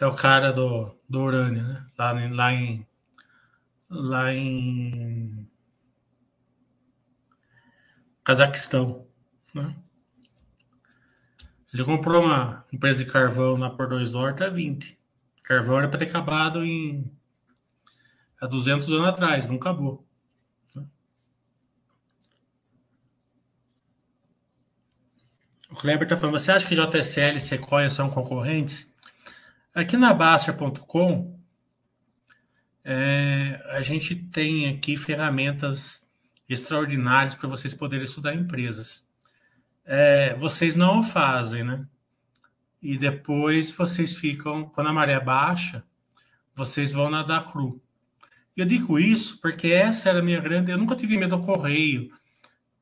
é 0.00 0.06
o 0.06 0.14
cara 0.14 0.52
do, 0.52 0.96
do 1.08 1.20
urânio, 1.20 1.62
né? 1.62 1.86
Lá, 1.98 2.12
lá 2.12 2.52
em 2.52 2.86
lá 3.90 4.32
em 4.32 5.48
Cazaquistão. 8.22 9.06
Né? 9.54 9.74
Ele 11.72 11.84
comprou 11.84 12.24
uma 12.24 12.64
empresa 12.72 13.04
de 13.04 13.10
carvão 13.10 13.58
na 13.58 13.68
Por 13.70 13.88
2 13.88 14.12
Norte 14.12 14.42
a 14.42 14.48
20. 14.48 14.98
Carvão 15.42 15.78
era 15.78 15.88
para 15.88 15.98
ter 15.98 16.06
acabado 16.06 16.64
em 16.64 17.10
há 18.40 18.46
200 18.46 18.88
anos 18.90 19.08
atrás, 19.08 19.48
não 19.48 19.56
acabou. 19.56 20.06
O 25.70 25.74
Kleber 25.76 26.04
está 26.04 26.16
falando, 26.16 26.38
você 26.38 26.50
acha 26.50 26.66
que 26.66 26.74
JSL 26.74 27.36
e 27.36 27.40
Sequoia 27.40 27.90
são 27.90 28.08
concorrentes? 28.08 28.90
Aqui 29.74 29.96
na 29.96 30.14
Baster.com, 30.14 31.38
é, 32.82 33.62
a 33.66 33.82
gente 33.82 34.16
tem 34.16 34.68
aqui 34.70 34.96
ferramentas 34.96 36.02
extraordinárias 36.48 37.34
para 37.34 37.48
vocês 37.48 37.74
poderem 37.74 38.06
estudar 38.06 38.34
empresas. 38.34 39.07
É, 39.90 40.34
vocês 40.34 40.76
não 40.76 40.98
o 40.98 41.02
fazem, 41.02 41.64
né? 41.64 41.88
E 42.82 42.98
depois 42.98 43.70
vocês 43.70 44.14
ficam, 44.14 44.68
quando 44.68 44.88
a 44.88 44.92
maré 44.92 45.18
baixa, 45.18 45.82
vocês 46.54 46.92
vão 46.92 47.08
nadar 47.08 47.46
cru. 47.46 47.82
Eu 48.54 48.66
digo 48.66 48.98
isso 48.98 49.40
porque 49.40 49.68
essa 49.68 50.10
era 50.10 50.18
a 50.18 50.22
minha 50.22 50.40
grande. 50.40 50.70
Eu 50.70 50.76
nunca 50.76 50.94
tive 50.94 51.16
medo 51.16 51.38
do 51.38 51.42
correio 51.42 52.12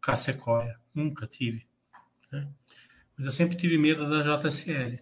com 0.05 0.11
a 0.11 0.17
Sequoia. 0.17 0.81
Nunca 0.93 1.29
tive. 1.29 1.65
Né? 2.33 2.49
Mas 3.17 3.27
eu 3.27 3.33
sempre 3.33 3.57
tive 3.57 3.79
medo 3.79 4.11
da 4.11 4.23
JSL. 4.23 4.99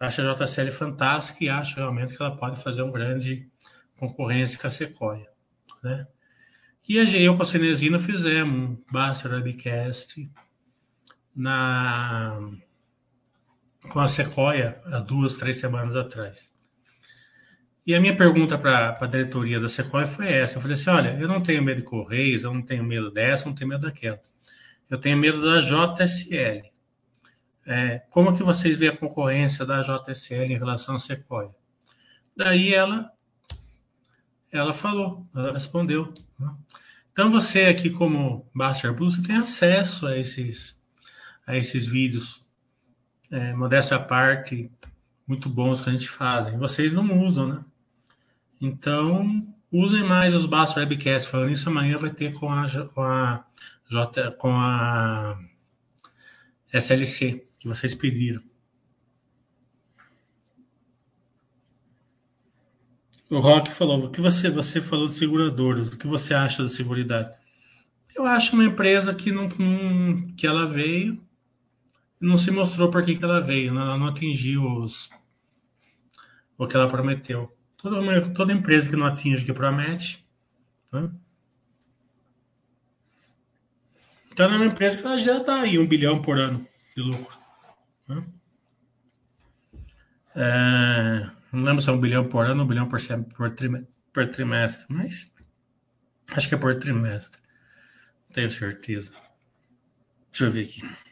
Acho 0.00 0.22
a 0.22 0.34
JSL 0.34 0.72
fantástica 0.72 1.44
e 1.44 1.48
acho 1.48 1.76
realmente 1.76 2.16
que 2.16 2.20
ela 2.20 2.36
pode 2.36 2.60
fazer 2.60 2.82
um 2.82 2.90
grande 2.90 3.48
concorrência 3.96 4.58
com 4.58 4.66
a 4.66 4.70
Sequoia. 4.70 5.30
Né? 5.84 6.04
E 6.88 6.96
eu 6.96 7.36
com 7.36 7.42
a 7.44 7.46
Cenezina 7.46 8.00
fizemos 8.00 8.52
um 8.52 8.84
Baster 8.90 9.30
Webcast 9.30 10.28
na, 11.34 12.38
com 13.90 14.00
a 14.00 14.08
Sequoia 14.08 14.80
há 14.86 14.98
duas, 14.98 15.36
três 15.36 15.58
semanas 15.58 15.96
atrás. 15.96 16.52
E 17.84 17.94
a 17.94 18.00
minha 18.00 18.16
pergunta 18.16 18.56
para 18.56 18.96
a 19.00 19.06
diretoria 19.06 19.58
da 19.58 19.68
Sequoia 19.68 20.06
foi 20.06 20.32
essa. 20.32 20.56
Eu 20.56 20.62
falei 20.62 20.74
assim, 20.74 20.90
olha, 20.90 21.16
eu 21.18 21.26
não 21.26 21.42
tenho 21.42 21.62
medo 21.62 21.80
de 21.80 21.86
Correios, 21.86 22.44
eu 22.44 22.54
não 22.54 22.62
tenho 22.62 22.84
medo 22.84 23.10
dessa, 23.10 23.48
não 23.48 23.54
tenho 23.54 23.70
medo 23.70 23.82
daquela. 23.82 24.20
Eu 24.88 24.98
tenho 24.98 25.16
medo 25.16 25.42
da 25.42 25.60
JSL. 25.60 26.70
É, 27.66 27.98
como 28.10 28.36
que 28.36 28.42
vocês 28.42 28.78
veem 28.78 28.92
a 28.92 28.96
concorrência 28.96 29.64
da 29.64 29.82
JSL 29.82 30.52
em 30.52 30.58
relação 30.58 30.96
à 30.96 30.98
Sequoia? 30.98 31.50
Daí 32.36 32.72
ela 32.72 33.12
ela 34.52 34.72
falou, 34.72 35.26
ela 35.34 35.52
respondeu. 35.52 36.12
Né? 36.38 36.54
Então 37.10 37.30
você 37.30 37.64
aqui 37.64 37.90
como 37.90 38.46
Buster 38.54 38.92
Blue, 38.92 39.10
você 39.10 39.22
tem 39.22 39.36
acesso 39.36 40.06
a 40.06 40.16
esses 40.16 40.78
a 41.46 41.56
esses 41.56 41.86
vídeos, 41.86 42.44
é, 43.30 43.52
modéstia 43.52 43.96
à 43.96 44.00
parte, 44.00 44.70
muito 45.26 45.48
bons 45.48 45.80
que 45.80 45.88
a 45.88 45.92
gente 45.92 46.08
faz. 46.08 46.52
Vocês 46.58 46.92
não 46.92 47.20
usam, 47.24 47.48
né? 47.48 47.64
Então 48.60 49.40
usem 49.70 50.04
mais 50.04 50.34
os 50.34 50.46
Buster 50.46 50.82
Webcasts. 50.82 51.30
Falando 51.30 51.52
isso, 51.52 51.68
amanhã 51.68 51.96
vai 51.96 52.10
ter 52.10 52.34
com 52.34 52.50
a 52.52 52.68
com 52.94 53.02
a 53.02 53.44
J, 53.88 54.32
com 54.32 54.52
a 54.52 55.38
SLC 56.72 57.44
que 57.58 57.68
vocês 57.68 57.94
pediram. 57.94 58.42
O 63.30 63.38
Rock 63.40 63.70
falou, 63.70 64.04
o 64.04 64.10
que 64.10 64.20
você, 64.20 64.50
você 64.50 64.78
falou 64.78 65.08
de 65.08 65.14
seguradoras, 65.14 65.90
o 65.90 65.96
que 65.96 66.06
você 66.06 66.34
acha 66.34 66.62
da 66.62 66.68
seguridade? 66.68 67.34
Eu 68.14 68.26
acho 68.26 68.54
uma 68.54 68.64
empresa 68.64 69.14
que 69.14 69.32
não 69.32 69.48
que 70.36 70.46
ela 70.46 70.66
veio 70.66 71.18
não 72.22 72.36
se 72.36 72.52
mostrou 72.52 72.88
por 72.88 73.04
que, 73.04 73.16
que 73.16 73.24
ela 73.24 73.40
veio, 73.40 73.74
né? 73.74 73.80
ela 73.80 73.98
não 73.98 74.06
atingiu 74.06 74.64
os, 74.64 75.10
o 76.56 76.68
que 76.68 76.76
ela 76.76 76.88
prometeu. 76.88 77.54
Toda, 77.76 78.30
toda 78.30 78.52
empresa 78.52 78.88
que 78.88 78.94
não 78.94 79.06
atinge 79.06 79.42
o 79.42 79.46
que 79.46 79.52
promete, 79.52 80.24
né? 80.92 81.10
Então 84.30 84.50
é 84.50 84.56
uma 84.56 84.64
empresa 84.64 84.96
que 84.96 85.04
ela 85.04 85.18
já 85.18 85.38
está 85.38 85.60
aí 85.60 85.78
um 85.78 85.86
bilhão 85.86 86.22
por 86.22 86.38
ano 86.38 86.66
de 86.96 87.02
lucro. 87.02 87.36
Né? 88.08 88.24
É, 90.34 91.30
não 91.52 91.64
lembro 91.64 91.82
se 91.82 91.90
é 91.90 91.92
um 91.92 92.00
bilhão 92.00 92.26
por 92.26 92.46
ano 92.46 92.60
ou 92.60 92.64
um 92.64 92.68
bilhão 92.68 92.88
por, 92.88 92.98
por, 93.36 93.50
trim, 93.50 93.86
por 94.12 94.26
trimestre, 94.28 94.86
mas 94.88 95.34
acho 96.30 96.48
que 96.48 96.54
é 96.54 96.58
por 96.58 96.74
trimestre. 96.76 97.42
Tenho 98.32 98.48
certeza. 98.48 99.12
Deixa 100.30 100.44
eu 100.44 100.50
ver 100.50 100.64
aqui. 100.64 101.11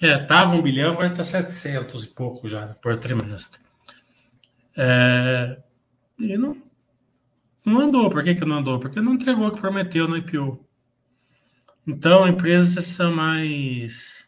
É, 0.00 0.16
tava 0.18 0.54
um 0.54 0.62
bilhão, 0.62 0.92
agora 0.92 1.08
está 1.08 1.24
700 1.24 2.04
e 2.04 2.08
pouco 2.08 2.48
já 2.48 2.68
por 2.74 2.96
trimestre. 2.96 3.60
É, 4.76 5.60
e 6.18 6.38
não, 6.38 6.56
não 7.64 7.80
andou. 7.80 8.08
Por 8.08 8.22
que, 8.22 8.34
que 8.34 8.44
não 8.44 8.58
andou? 8.58 8.78
Porque 8.78 9.00
não 9.00 9.14
entregou 9.14 9.48
o 9.48 9.52
que 9.52 9.60
prometeu 9.60 10.06
no 10.06 10.16
IPO. 10.16 10.64
Então, 11.86 12.28
empresas 12.28 12.84
são 12.86 13.14
mais. 13.14 14.26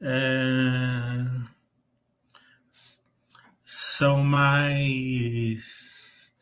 É, 0.00 1.24
são 3.64 4.22
mais. 4.22 6.32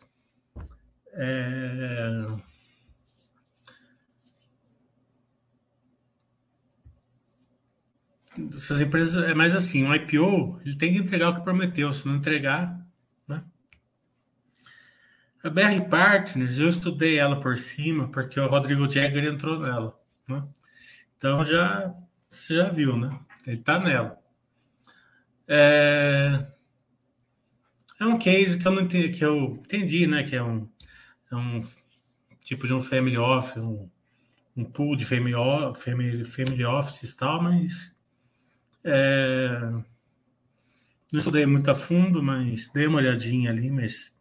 É, 1.15 2.37
essas 8.55 8.81
empresas 8.81 9.23
é 9.25 9.35
mais 9.35 9.55
assim, 9.55 9.85
um 9.85 9.95
IPO, 9.95 10.61
ele 10.65 10.77
tem 10.77 10.93
que 10.93 10.99
entregar 10.99 11.31
o 11.31 11.35
que 11.35 11.43
prometeu, 11.43 11.93
se 11.93 12.07
não 12.07 12.17
entregar, 12.17 12.79
né? 13.27 13.43
A 15.43 15.51
BR 15.51 15.89
Partners, 15.89 16.59
eu 16.59 16.69
estudei 16.69 17.19
ela 17.19 17.41
por 17.41 17.57
cima, 17.59 18.11
porque 18.11 18.39
o 18.39 18.49
Rodrigo 18.49 18.91
Jagger 18.91 19.25
entrou 19.25 19.59
nela, 19.59 19.99
né? 20.29 20.47
Então 21.17 21.45
já, 21.45 21.95
você 22.31 22.57
já 22.57 22.69
viu, 22.69 22.97
né? 22.97 23.19
Ele 23.47 23.59
tá 23.59 23.79
nela. 23.79 24.19
É, 25.49 26.47
é 28.01 28.05
um 28.05 28.19
case 28.19 28.59
que 28.59 28.67
eu 28.67 28.73
não 28.73 28.83
entendi, 28.83 29.11
que 29.11 29.25
eu 29.25 29.63
entendi, 29.65 30.07
né? 30.07 30.25
Que 30.25 30.37
é 30.37 30.43
um, 30.43 30.69
é 31.31 31.37
um 31.37 31.61
tipo 32.41 32.67
de 32.67 32.75
um 32.75 32.81
family 32.81 33.17
office, 33.17 33.57
um, 33.57 33.89
um 34.57 34.65
pool 34.65 34.97
de 34.97 35.07
family, 35.07 35.35
family, 35.77 36.25
family 36.25 36.65
offices 36.65 37.13
e 37.13 37.17
tal, 37.17 37.43
mas 37.43 37.96
é... 38.87 39.59
Não 41.13 41.19
estudei 41.19 41.45
muito 41.45 41.71
a 41.71 41.75
fundo, 41.75 42.23
mas 42.23 42.69
dei 42.69 42.87
uma 42.87 42.99
olhadinha 42.99 43.51
ali, 43.51 43.71
mas 43.71 44.15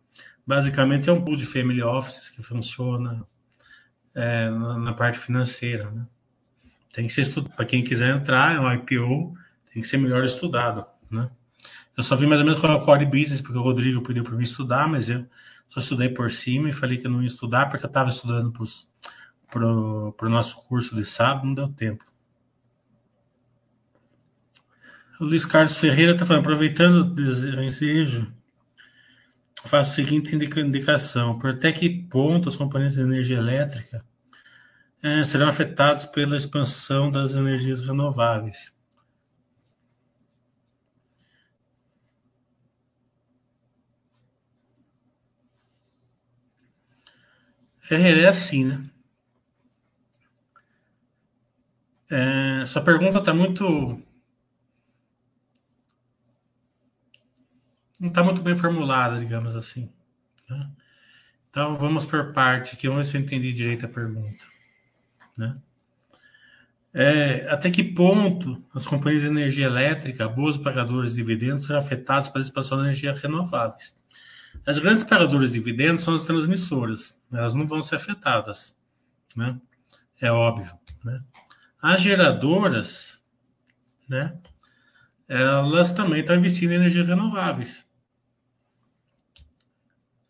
basicamente 0.45 1.09
é 1.09 1.13
um 1.13 1.23
pool 1.23 1.35
de 1.35 1.45
family 1.45 1.81
offices 1.81 2.29
que 2.29 2.43
funciona 2.43 3.25
é, 4.13 4.49
na, 4.49 4.93
parte 4.93 5.19
financeira, 5.19 5.89
né? 5.91 6.05
Tem 6.93 7.07
que 7.07 7.13
ser 7.13 7.21
estudado. 7.21 7.55
Para 7.55 7.65
quem 7.65 7.83
quiser 7.83 8.15
entrar, 8.15 8.55
é 8.55 8.59
um 8.59 8.71
IPO, 8.71 9.35
tem 9.73 9.81
que 9.81 9.87
ser 9.87 9.97
melhor 9.97 10.23
estudado, 10.23 10.85
né? 11.09 11.29
Eu 11.97 12.03
só 12.03 12.15
vi 12.15 12.27
mais 12.27 12.41
ou 12.41 12.45
menos 12.45 12.61
qual 12.61 12.73
é 12.73 12.75
o 12.75 12.85
core 12.85 13.05
business, 13.05 13.41
porque 13.41 13.57
o 13.57 13.61
Rodrigo 13.61 14.01
pediu 14.01 14.23
para 14.23 14.35
mim 14.35 14.43
estudar, 14.43 14.87
mas 14.87 15.09
eu 15.09 15.25
só 15.67 15.79
estudei 15.79 16.09
por 16.09 16.29
cima 16.31 16.69
e 16.69 16.73
falei 16.73 16.97
que 16.97 17.07
eu 17.07 17.11
não 17.11 17.21
ia 17.21 17.27
estudar, 17.27 17.67
porque 17.67 17.85
eu 17.85 17.89
estava 17.89 18.09
estudando 18.09 18.53
para 19.49 19.65
o 19.65 20.29
nosso 20.29 20.67
curso 20.67 20.95
de 20.95 21.03
sábado, 21.03 21.47
não 21.47 21.53
deu 21.53 21.67
tempo. 21.69 22.05
Luiz 25.19 25.45
Carlos 25.45 25.77
Ferreira 25.77 26.11
está 26.11 26.25
falando, 26.25 26.41
aproveitando 26.41 26.95
o 26.97 27.03
desejo, 27.03 28.33
faço 29.65 29.91
a 29.91 29.95
seguinte 29.95 30.35
indicação: 30.35 31.39
por 31.39 31.51
até 31.51 31.71
que 31.71 31.89
ponto 31.89 32.49
as 32.49 32.55
companhias 32.55 32.95
de 32.95 33.01
energia 33.01 33.37
elétrica 33.37 34.03
é, 35.01 35.23
serão 35.23 35.47
afetadas 35.47 36.05
pela 36.05 36.35
expansão 36.35 37.09
das 37.09 37.33
energias 37.33 37.79
renováveis? 37.81 38.73
Ferreira 47.79 48.21
é 48.21 48.27
assim, 48.27 48.65
né? 48.65 48.89
É, 52.09 52.61
essa 52.63 52.81
pergunta 52.81 53.19
está 53.19 53.33
muito 53.33 54.01
não 57.99 58.09
está 58.09 58.23
muito 58.23 58.41
bem 58.41 58.55
formulada, 58.55 59.19
digamos 59.19 59.55
assim. 59.55 59.91
Né? 60.49 60.69
Então, 61.49 61.75
vamos 61.75 62.05
por 62.05 62.33
parte 62.33 62.75
aqui, 62.75 62.87
vamos 62.87 63.07
ver 63.07 63.11
se 63.11 63.17
eu 63.17 63.21
entendi 63.21 63.53
direito 63.53 63.85
a 63.85 63.89
pergunta. 63.89 64.45
Né? 65.37 65.57
É, 66.93 67.49
até 67.49 67.69
que 67.69 67.83
ponto 67.83 68.63
as 68.73 68.87
companhias 68.87 69.21
de 69.21 69.27
energia 69.27 69.65
elétrica, 69.65 70.29
boas 70.29 70.57
pagadoras 70.57 71.11
de 71.11 71.17
dividendos, 71.17 71.65
serão 71.65 71.79
afetadas 71.79 72.29
pela 72.29 72.43
expansão 72.43 72.77
de 72.77 72.85
energias 72.85 73.19
renováveis? 73.21 73.97
As 74.65 74.79
grandes 74.79 75.03
pagadoras 75.03 75.51
de 75.51 75.59
dividendos 75.59 76.03
são 76.03 76.15
as 76.15 76.23
transmissoras, 76.23 77.19
elas 77.31 77.53
não 77.53 77.67
vão 77.67 77.83
ser 77.83 77.97
afetadas, 77.97 78.77
né? 79.35 79.59
É 80.21 80.31
óbvio, 80.31 80.71
né? 81.03 81.19
As 81.81 82.01
geradoras, 82.01 83.21
né? 84.07 84.37
Elas 85.27 85.91
também 85.91 86.21
estão 86.21 86.35
investindo 86.35 86.71
em 86.71 86.75
energias 86.75 87.07
renováveis. 87.07 87.84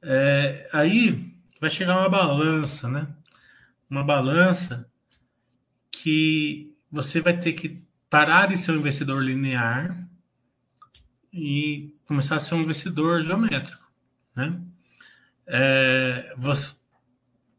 É, 0.07 0.69
aí 0.71 1.33
vai 1.59 1.69
chegar 1.69 1.97
uma 1.97 2.09
balança, 2.09 2.87
né? 2.87 3.07
Uma 3.89 4.03
balança 4.03 4.87
que 5.91 6.71
você 6.91 7.19
vai 7.19 7.39
ter 7.39 7.53
que 7.53 7.83
parar 8.07 8.47
de 8.47 8.55
ser 8.55 8.71
um 8.71 8.75
investidor 8.75 9.23
linear 9.23 10.07
e 11.33 11.95
começar 12.07 12.35
a 12.35 12.39
ser 12.39 12.53
um 12.53 12.61
investidor 12.61 13.23
geométrico, 13.23 13.91
né? 14.35 14.61
É, 15.47 16.35
você, 16.37 16.75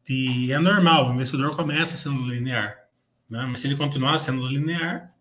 e 0.08 0.52
é 0.52 0.58
normal, 0.60 1.10
o 1.10 1.14
investidor 1.14 1.54
começa 1.56 1.96
sendo 1.96 2.28
linear, 2.28 2.76
né? 3.28 3.44
mas 3.46 3.60
se 3.60 3.66
ele 3.66 3.76
continuar 3.76 4.18
sendo 4.18 4.46
linear, 4.46 5.12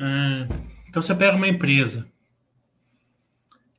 é, 0.00 0.48
então 0.88 1.02
você 1.02 1.14
pega 1.14 1.36
uma 1.36 1.48
empresa 1.48 2.10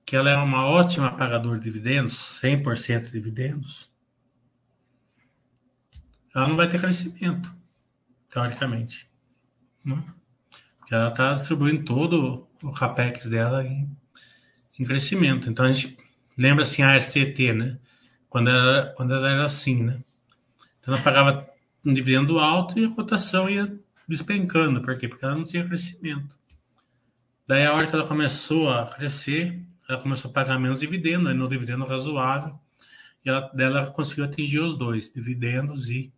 que 0.08 0.16
ela 0.16 0.30
é 0.30 0.38
uma 0.38 0.66
ótima 0.66 1.12
pagadora 1.12 1.60
de 1.60 1.66
dividendos, 1.66 2.14
100% 2.42 3.08
de 3.08 3.12
dividendos, 3.12 3.92
ela 6.34 6.48
não 6.48 6.56
vai 6.56 6.70
ter 6.70 6.80
crescimento, 6.80 7.54
teoricamente. 8.32 9.12
Né? 9.84 10.02
Porque 10.80 10.96
ela 10.96 11.10
está 11.10 11.34
distribuindo 11.34 11.84
todo 11.84 12.48
o 12.64 12.72
capex 12.72 13.28
dela 13.28 13.66
em, 13.66 13.92
em, 14.80 14.86
crescimento. 14.86 15.50
Então 15.50 15.66
a 15.66 15.72
gente 15.74 15.98
lembra 16.38 16.64
assim 16.64 16.84
a 16.84 16.98
STT, 16.98 17.52
né? 17.52 17.78
Quando 18.30 18.50
ela, 18.50 18.94
quando 18.96 19.14
ela 19.14 19.30
era 19.30 19.44
assim, 19.44 19.84
né? 19.84 20.02
Então 20.80 20.94
ela 20.94 21.04
pagava 21.04 21.50
um 21.84 21.94
dividendo 21.94 22.40
alto 22.40 22.80
e 22.80 22.86
a 22.86 22.92
cotação 22.92 23.50
ia 23.50 23.78
despencando. 24.08 24.82
Por 24.82 24.98
quê? 24.98 25.10
Porque 25.10 25.26
ela 25.26 25.36
não 25.36 25.44
tinha 25.44 25.68
crescimento. 25.68 26.40
Daí 27.46 27.66
a 27.66 27.74
hora 27.74 27.88
que 27.88 27.94
ela 27.94 28.08
começou 28.08 28.72
a 28.72 28.86
crescer, 28.86 29.68
ela 29.88 30.02
começou 30.02 30.30
a 30.32 30.34
pagar 30.34 30.60
menos 30.60 30.80
dividendo, 30.80 31.34
no 31.34 31.48
dividendo 31.48 31.86
razoável, 31.86 32.60
e 33.24 33.30
ela, 33.30 33.42
dela 33.54 33.88
conseguiu 33.92 34.26
atingir 34.26 34.60
os 34.60 34.78
dois, 34.78 35.12
dividendos 35.12 35.90
e 35.90 36.14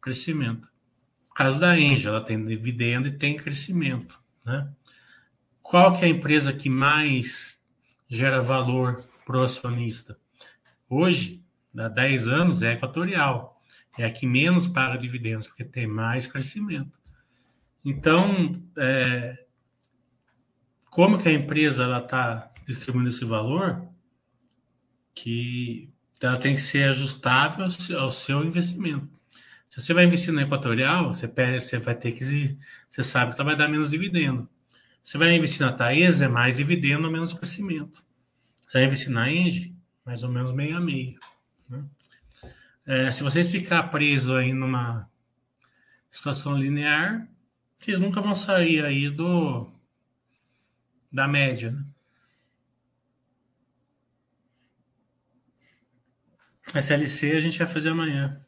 crescimento. 0.00 0.68
No 1.28 1.34
caso 1.34 1.60
da 1.60 1.78
Engie, 1.78 2.08
ela 2.08 2.20
tem 2.20 2.44
dividendo 2.44 3.08
e 3.08 3.12
tem 3.12 3.36
crescimento. 3.36 4.20
Né? 4.44 4.68
Qual 5.62 5.96
que 5.96 6.04
é 6.04 6.08
a 6.08 6.10
empresa 6.10 6.52
que 6.52 6.68
mais 6.68 7.62
gera 8.08 8.40
valor 8.40 9.04
para 9.24 9.38
o 9.38 9.44
acionista? 9.44 10.18
Hoje, 10.88 11.42
há 11.76 11.88
10 11.88 12.28
anos, 12.28 12.62
é 12.62 12.74
Equatorial. 12.74 13.60
É 13.98 14.04
a 14.04 14.10
que 14.10 14.26
menos 14.26 14.66
paga 14.66 14.98
dividendos, 14.98 15.46
porque 15.46 15.64
tem 15.64 15.86
mais 15.86 16.26
crescimento. 16.26 16.98
Então, 17.84 18.62
é, 18.76 19.41
como 20.92 21.16
que 21.16 21.26
a 21.26 21.32
empresa 21.32 21.96
está 21.96 22.52
distribuindo 22.66 23.08
esse 23.08 23.24
valor, 23.24 23.82
que 25.14 25.90
ela 26.20 26.36
tem 26.36 26.54
que 26.54 26.60
ser 26.60 26.90
ajustável 26.90 27.66
ao 27.98 28.10
seu 28.10 28.44
investimento. 28.44 29.08
Se 29.70 29.80
você 29.80 29.94
vai 29.94 30.04
investir 30.04 30.34
na 30.34 30.42
Equatorial, 30.42 31.08
você, 31.08 31.26
pede, 31.26 31.64
você 31.64 31.78
vai 31.78 31.94
ter 31.94 32.12
que. 32.12 32.58
Você 32.90 33.02
sabe 33.02 33.34
que 33.34 33.40
ela 33.40 33.48
vai 33.48 33.56
dar 33.56 33.68
menos 33.68 33.90
dividendo. 33.90 34.46
Você 35.02 35.16
vai 35.16 35.34
investir 35.34 35.64
na 35.64 35.72
Taesa, 35.72 36.26
é 36.26 36.28
mais 36.28 36.58
dividendo, 36.58 37.10
menos 37.10 37.32
crescimento. 37.32 38.04
Você 38.60 38.72
vai 38.74 38.84
investir 38.84 39.10
na 39.10 39.32
Engie, 39.32 39.74
mais 40.04 40.22
ou 40.22 40.30
menos 40.30 40.52
meio 40.52 40.76
a 40.76 40.80
meio. 40.80 41.18
Né? 41.70 41.84
É, 42.84 43.10
se 43.10 43.22
vocês 43.22 43.50
ficar 43.50 43.84
presos 43.84 44.28
aí 44.28 44.52
numa 44.52 45.08
situação 46.10 46.54
linear, 46.54 47.26
vocês 47.80 47.98
nunca 47.98 48.20
vão 48.20 48.34
sair 48.34 48.84
aí 48.84 49.08
do 49.08 49.72
da 51.12 51.28
média, 51.28 51.70
né? 51.70 51.84
SLC 56.74 57.36
a 57.36 57.40
gente 57.40 57.58
vai 57.58 57.66
fazer 57.66 57.90
amanhã. 57.90 58.40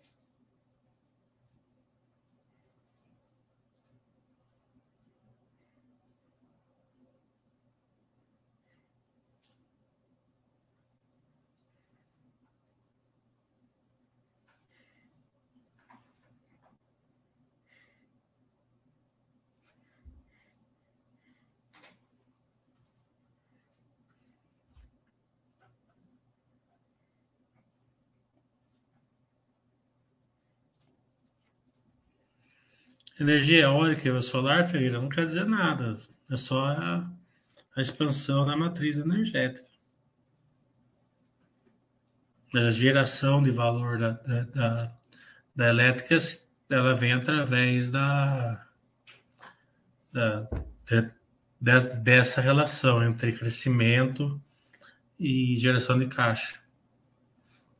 Energia 33.24 33.62
eólica 33.62 34.06
e 34.06 34.22
solar, 34.22 34.68
Ferreira, 34.68 35.00
não 35.00 35.08
quer 35.08 35.26
dizer 35.26 35.46
nada. 35.46 35.96
É 36.30 36.36
só 36.36 36.66
a, 36.66 37.10
a 37.74 37.80
expansão 37.80 38.44
da 38.44 38.54
matriz 38.54 38.98
energética. 38.98 39.66
A 42.54 42.70
geração 42.70 43.42
de 43.42 43.50
valor 43.50 43.98
da, 43.98 44.10
da, 44.10 44.92
da, 45.56 45.68
elétrica 45.70 46.18
ela 46.68 46.94
vem 46.94 47.14
através 47.14 47.90
da, 47.90 48.62
da, 50.12 50.46
de, 50.84 51.96
dessa 52.02 52.42
relação 52.42 53.02
entre 53.02 53.32
crescimento 53.32 54.38
e 55.18 55.56
geração 55.56 55.98
de 55.98 56.08
caixa. 56.08 56.60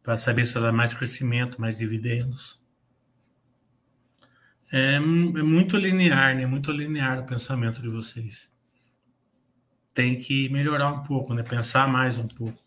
Para 0.03 0.17
saber 0.17 0.47
se 0.47 0.59
dá 0.59 0.73
mais 0.73 0.95
crescimento, 0.95 1.61
mais 1.61 1.77
dividendos. 1.77 2.64
É, 4.77 4.97
é 4.97 4.99
muito 4.99 5.77
linear, 5.77 6.35
né? 6.35 6.47
Muito 6.47 6.73
linear 6.73 7.21
o 7.21 7.25
pensamento 7.25 7.81
de 7.81 7.89
vocês. 7.89 8.53
Tem 9.95 10.19
que 10.19 10.49
melhorar 10.49 10.91
um 10.91 11.05
pouco, 11.05 11.33
né? 11.33 11.45
Pensar 11.45 11.87
mais 11.87 12.19
um 12.19 12.27
pouco 12.27 12.59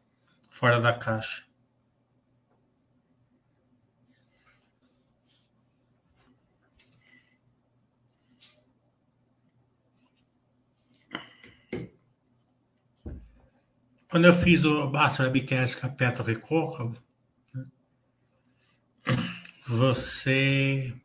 fora 0.50 0.80
da 0.80 0.94
caixa. 0.94 1.44
Quando 14.10 14.24
eu 14.24 14.34
fiz 14.34 14.64
o 14.64 14.88
Basta 14.88 15.24
Webcast 15.24 15.76
com 15.82 15.88
a 15.88 16.24
Recôncavo, 16.24 17.04
né? 17.54 17.66
você 19.68 20.96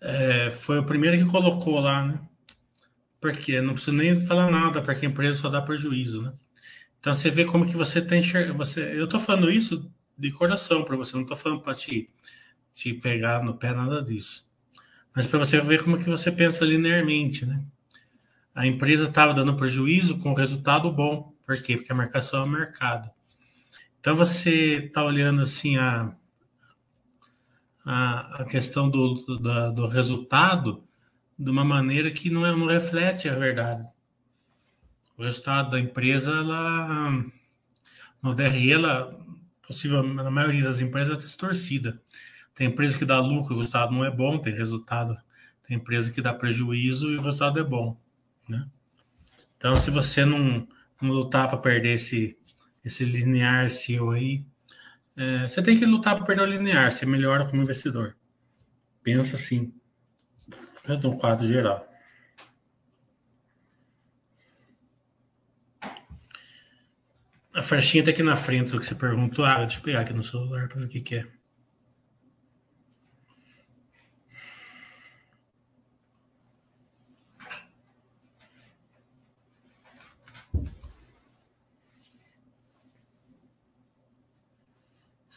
é, 0.00 0.50
foi 0.50 0.78
o 0.78 0.84
primeiro 0.84 1.16
que 1.18 1.30
colocou 1.30 1.80
lá, 1.80 2.04
né? 2.04 2.20
Porque 3.20 3.60
não 3.60 3.74
precisa 3.74 3.96
nem 3.96 4.20
falar 4.26 4.50
nada, 4.50 4.80
porque 4.80 5.06
a 5.06 5.08
empresa 5.08 5.40
só 5.40 5.48
dá 5.48 5.60
prejuízo, 5.60 6.22
né? 6.22 6.32
Então 7.00 7.14
você 7.14 7.30
vê 7.30 7.44
como 7.44 7.66
que 7.66 7.76
você 7.76 8.02
tem 8.02 8.20
você 8.56 8.98
Eu 8.98 9.08
tô 9.08 9.18
falando 9.18 9.50
isso 9.50 9.90
de 10.16 10.30
coração 10.32 10.84
para 10.84 10.96
você, 10.96 11.16
não 11.16 11.24
tô 11.24 11.36
falando 11.36 11.62
para 11.62 11.74
te, 11.74 12.10
te 12.72 12.94
pegar 12.94 13.42
no 13.42 13.56
pé, 13.56 13.72
nada 13.72 14.02
disso. 14.02 14.46
Mas 15.14 15.26
para 15.26 15.38
você 15.38 15.60
ver 15.60 15.82
como 15.82 15.98
que 15.98 16.08
você 16.08 16.30
pensa 16.30 16.64
linearmente, 16.64 17.46
né? 17.46 17.62
A 18.54 18.66
empresa 18.66 19.04
estava 19.04 19.32
dando 19.32 19.56
prejuízo 19.56 20.18
com 20.18 20.34
resultado 20.34 20.90
bom. 20.92 21.32
Por 21.46 21.60
quê? 21.62 21.76
Porque 21.76 21.92
a 21.92 21.94
marcação 21.94 22.44
é 22.44 22.48
mercado. 22.48 23.10
Então 24.00 24.16
você 24.16 24.86
está 24.86 25.04
olhando 25.04 25.42
assim 25.42 25.76
a 25.76 26.12
a, 27.90 28.42
a 28.42 28.44
questão 28.44 28.90
do, 28.90 29.14
do, 29.14 29.72
do, 29.72 29.86
resultado 29.86 30.84
de 31.38 31.50
uma 31.50 31.64
maneira 31.64 32.10
que 32.10 32.28
não, 32.28 32.44
é, 32.44 32.54
não 32.54 32.66
reflete 32.66 33.30
a 33.30 33.34
verdade. 33.34 33.90
O 35.16 35.22
resultado 35.22 35.70
da 35.70 35.80
empresa, 35.80 36.32
ela, 36.32 37.24
no 38.22 38.34
DRE, 38.34 38.72
ela, 38.72 39.18
possível, 39.66 40.02
na 40.02 40.30
maioria 40.30 40.64
das 40.64 40.82
empresas, 40.82 41.14
é 41.14 41.16
distorcida. 41.16 41.98
Tem 42.54 42.66
empresa 42.66 42.98
que 42.98 43.06
dá 43.06 43.20
lucro, 43.20 43.54
o 43.54 43.58
resultado 43.58 43.90
não 43.90 44.04
é 44.04 44.10
bom, 44.10 44.36
tem 44.36 44.54
resultado. 44.54 45.16
Tem 45.66 45.78
empresa 45.78 46.12
que 46.12 46.20
dá 46.20 46.34
prejuízo 46.34 47.08
e 47.08 47.16
o 47.16 47.22
resultado 47.22 47.58
é 47.58 47.64
bom. 47.64 47.98
Né? 48.46 48.68
Então, 49.56 49.78
se 49.78 49.90
você 49.90 50.26
não, 50.26 50.68
não 51.00 51.10
lutar 51.10 51.48
para 51.48 51.56
perder 51.56 51.94
esse, 51.94 52.36
esse 52.84 53.06
linear 53.06 53.70
seu 53.70 54.10
aí, 54.10 54.44
é, 55.18 55.48
você 55.48 55.60
tem 55.60 55.76
que 55.76 55.84
lutar 55.84 56.14
para 56.14 56.24
perder 56.24 56.42
o 56.42 56.46
linear, 56.46 56.92
você 56.92 57.04
melhora 57.04 57.44
como 57.44 57.60
investidor. 57.60 58.16
Pensa 59.02 59.34
assim, 59.34 59.74
no 61.02 61.18
quadro 61.18 61.44
geral. 61.44 61.84
A 67.52 67.60
flechinha 67.60 68.04
tá 68.04 68.10
aqui 68.10 68.22
na 68.22 68.36
frente 68.36 68.70
do 68.70 68.78
que 68.78 68.86
você 68.86 68.94
perguntou. 68.94 69.44
Ah, 69.44 69.58
deixa 69.58 69.78
eu 69.78 69.82
pegar 69.82 70.02
aqui 70.02 70.12
no 70.12 70.22
celular 70.22 70.68
para 70.68 70.78
ver 70.78 70.86
o 70.86 70.88
que, 70.88 71.00
que 71.00 71.16
é. 71.16 71.37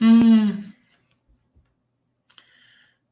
Hum. 0.02 0.74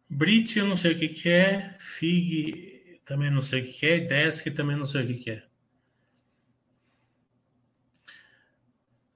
Brit, 0.09 0.57
eu 0.57 0.67
não 0.67 0.75
sei 0.75 0.93
o 0.93 0.99
que, 0.99 1.07
que 1.09 1.29
é. 1.29 1.77
Fig, 1.79 3.01
também 3.05 3.29
não 3.29 3.41
sei 3.41 3.61
o 3.61 3.65
que, 3.65 3.73
que 3.73 3.85
é. 3.85 3.99
Desk, 3.99 4.49
também 4.51 4.75
não 4.75 4.85
sei 4.85 5.03
o 5.03 5.07
que, 5.07 5.13
que 5.13 5.31
é. 5.31 5.47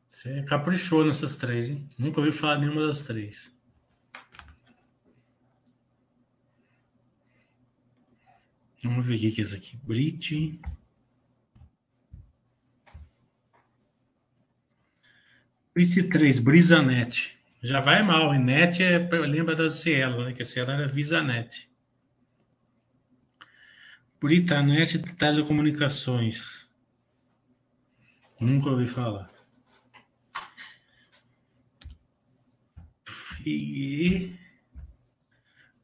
Você 0.08 0.44
caprichou 0.44 1.04
nessas 1.04 1.36
três, 1.36 1.70
hein? 1.70 1.90
Nunca 1.98 2.20
ouvi 2.20 2.32
falar 2.32 2.60
nenhuma 2.60 2.86
das 2.86 3.02
três. 3.04 3.52
Vamos 8.84 9.06
ver 9.06 9.16
o 9.16 9.20
que 9.20 9.42
é 9.42 9.44
isso 9.44 9.56
aqui. 9.56 9.78
Brit. 9.78 10.60
Brit 15.74 16.04
3, 16.04 16.40
Brisanet. 16.40 17.43
Já 17.64 17.80
vai 17.80 18.04
mal. 18.04 18.36
E 18.36 18.40
net 18.40 18.84
é, 18.84 19.00
lembra 19.00 19.56
da 19.56 19.70
Cielo, 19.70 20.26
né? 20.26 20.34
Que 20.34 20.42
a 20.42 20.46
Cielo 20.46 20.72
era 20.72 20.86
Visanet. 20.86 21.70
Britanet 24.20 25.00
Telecomunicações. 25.16 26.68
Nunca 28.40 28.70
ouvi 28.70 28.86
falar. 28.86 29.32
E 33.46 34.38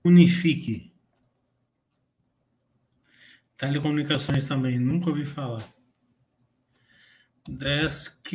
Unifique. 0.04 0.94
Telecomunicações 3.58 4.48
também, 4.48 4.80
nunca 4.80 5.10
ouvi 5.10 5.26
falar. 5.26 5.68
Desk. 7.48 8.32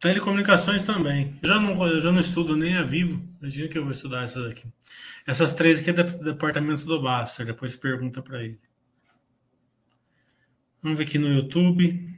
Telecomunicações 0.00 0.84
também. 0.84 1.36
Eu 1.42 1.48
já 1.48 1.60
não, 1.60 1.86
eu 1.86 2.00
já 2.00 2.12
não 2.12 2.20
estudo 2.20 2.56
nem 2.56 2.76
a 2.76 2.82
Vivo. 2.82 3.22
Imagina 3.40 3.68
que 3.68 3.76
eu 3.76 3.82
vou 3.82 3.92
estudar 3.92 4.22
essas 4.22 4.46
aqui. 4.46 4.68
Essas 5.26 5.52
três 5.52 5.80
aqui 5.80 5.90
é 5.90 5.92
do 5.92 6.24
departamento 6.24 6.84
do 6.86 7.02
Baster. 7.02 7.44
Depois 7.44 7.74
pergunta 7.74 8.22
para 8.22 8.44
ele. 8.44 8.60
Vamos 10.80 10.98
ver 10.98 11.04
aqui 11.04 11.18
no 11.18 11.28
YouTube. 11.28 12.16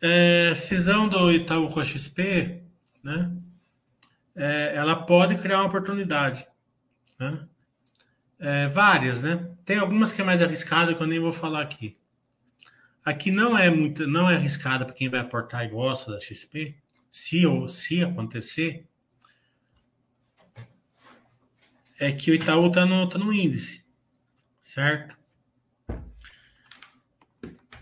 É, 0.00 0.54
cisão 0.54 1.08
do 1.08 1.30
Itaú 1.30 1.68
com 1.68 1.80
a 1.80 1.84
XP, 1.84 2.62
né? 3.02 3.30
É, 4.34 4.74
ela 4.74 4.96
pode 4.96 5.36
criar 5.36 5.58
uma 5.58 5.68
oportunidade. 5.68 6.46
Né? 7.18 7.46
É, 8.38 8.68
várias, 8.68 9.22
né? 9.22 9.50
Tem 9.64 9.78
algumas 9.78 10.10
que 10.10 10.20
é 10.20 10.24
mais 10.24 10.42
arriscada 10.42 10.94
que 10.94 11.02
eu 11.02 11.06
nem 11.06 11.20
vou 11.20 11.32
falar 11.32 11.62
aqui. 11.62 11.96
Aqui 13.04 13.30
não 13.30 13.56
é 13.56 13.68
muito, 13.68 14.06
não 14.06 14.30
é 14.30 14.36
arriscada 14.36 14.86
para 14.86 14.94
quem 14.94 15.10
vai 15.10 15.20
aportar 15.20 15.64
e 15.64 15.68
gosta 15.68 16.12
da 16.12 16.20
XP. 16.20 16.74
Se 17.10 17.44
ou 17.46 17.68
se 17.68 18.02
acontecer, 18.02 18.88
é 21.98 22.10
que 22.12 22.30
o 22.30 22.34
Itaú 22.34 22.68
está 22.68 22.86
no, 22.86 23.08
tá 23.08 23.18
no 23.18 23.32
índice, 23.32 23.84
certo? 24.62 25.18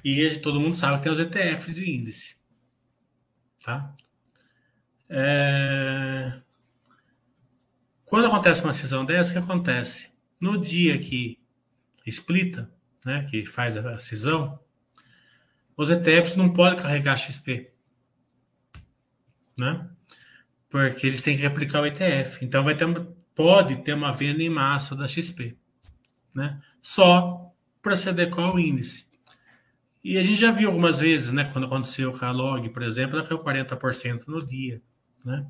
E 0.04 0.38
todo 0.40 0.60
mundo 0.60 0.74
sabe 0.74 0.98
que 0.98 1.04
tem 1.04 1.12
os 1.12 1.20
ETFs 1.20 1.76
de 1.76 1.88
índice, 1.88 2.36
tá? 3.64 3.94
É... 5.08 6.40
Quando 8.04 8.26
acontece 8.26 8.64
uma 8.64 8.72
cisão 8.72 9.04
dessa, 9.04 9.30
o 9.30 9.32
que 9.34 9.38
acontece? 9.38 10.12
No 10.40 10.60
dia 10.60 10.98
que 10.98 11.38
explita, 12.04 12.68
né, 13.04 13.24
que 13.30 13.46
faz 13.46 13.76
a 13.76 13.98
cisão, 14.00 14.58
os 15.76 15.90
ETFs 15.90 16.36
não 16.36 16.52
podem 16.52 16.78
carregar 16.78 17.16
XP. 17.16 17.72
Né? 19.56 19.88
Porque 20.68 21.06
eles 21.06 21.20
têm 21.20 21.36
que 21.36 21.42
replicar 21.42 21.82
o 21.82 21.86
ETF. 21.86 22.44
Então 22.44 22.62
vai 22.62 22.76
ter, 22.76 22.86
pode 23.34 23.76
ter 23.82 23.94
uma 23.94 24.12
venda 24.12 24.42
em 24.42 24.48
massa 24.48 24.96
da 24.96 25.06
XP. 25.06 25.56
Né? 26.34 26.60
Só 26.80 27.52
para 27.80 27.96
se 27.96 28.08
adequar 28.08 28.46
ao 28.46 28.58
índice. 28.58 29.06
E 30.04 30.18
a 30.18 30.22
gente 30.22 30.40
já 30.40 30.50
viu 30.50 30.68
algumas 30.68 30.98
vezes, 30.98 31.30
né? 31.30 31.48
Quando 31.52 31.66
aconteceu 31.66 32.12
com 32.12 32.24
a 32.24 32.30
Log, 32.32 32.68
por 32.70 32.82
exemplo, 32.82 33.16
ela 33.16 33.26
caiu 33.26 33.38
40% 33.38 34.26
no 34.26 34.44
dia. 34.44 34.82
Né? 35.24 35.46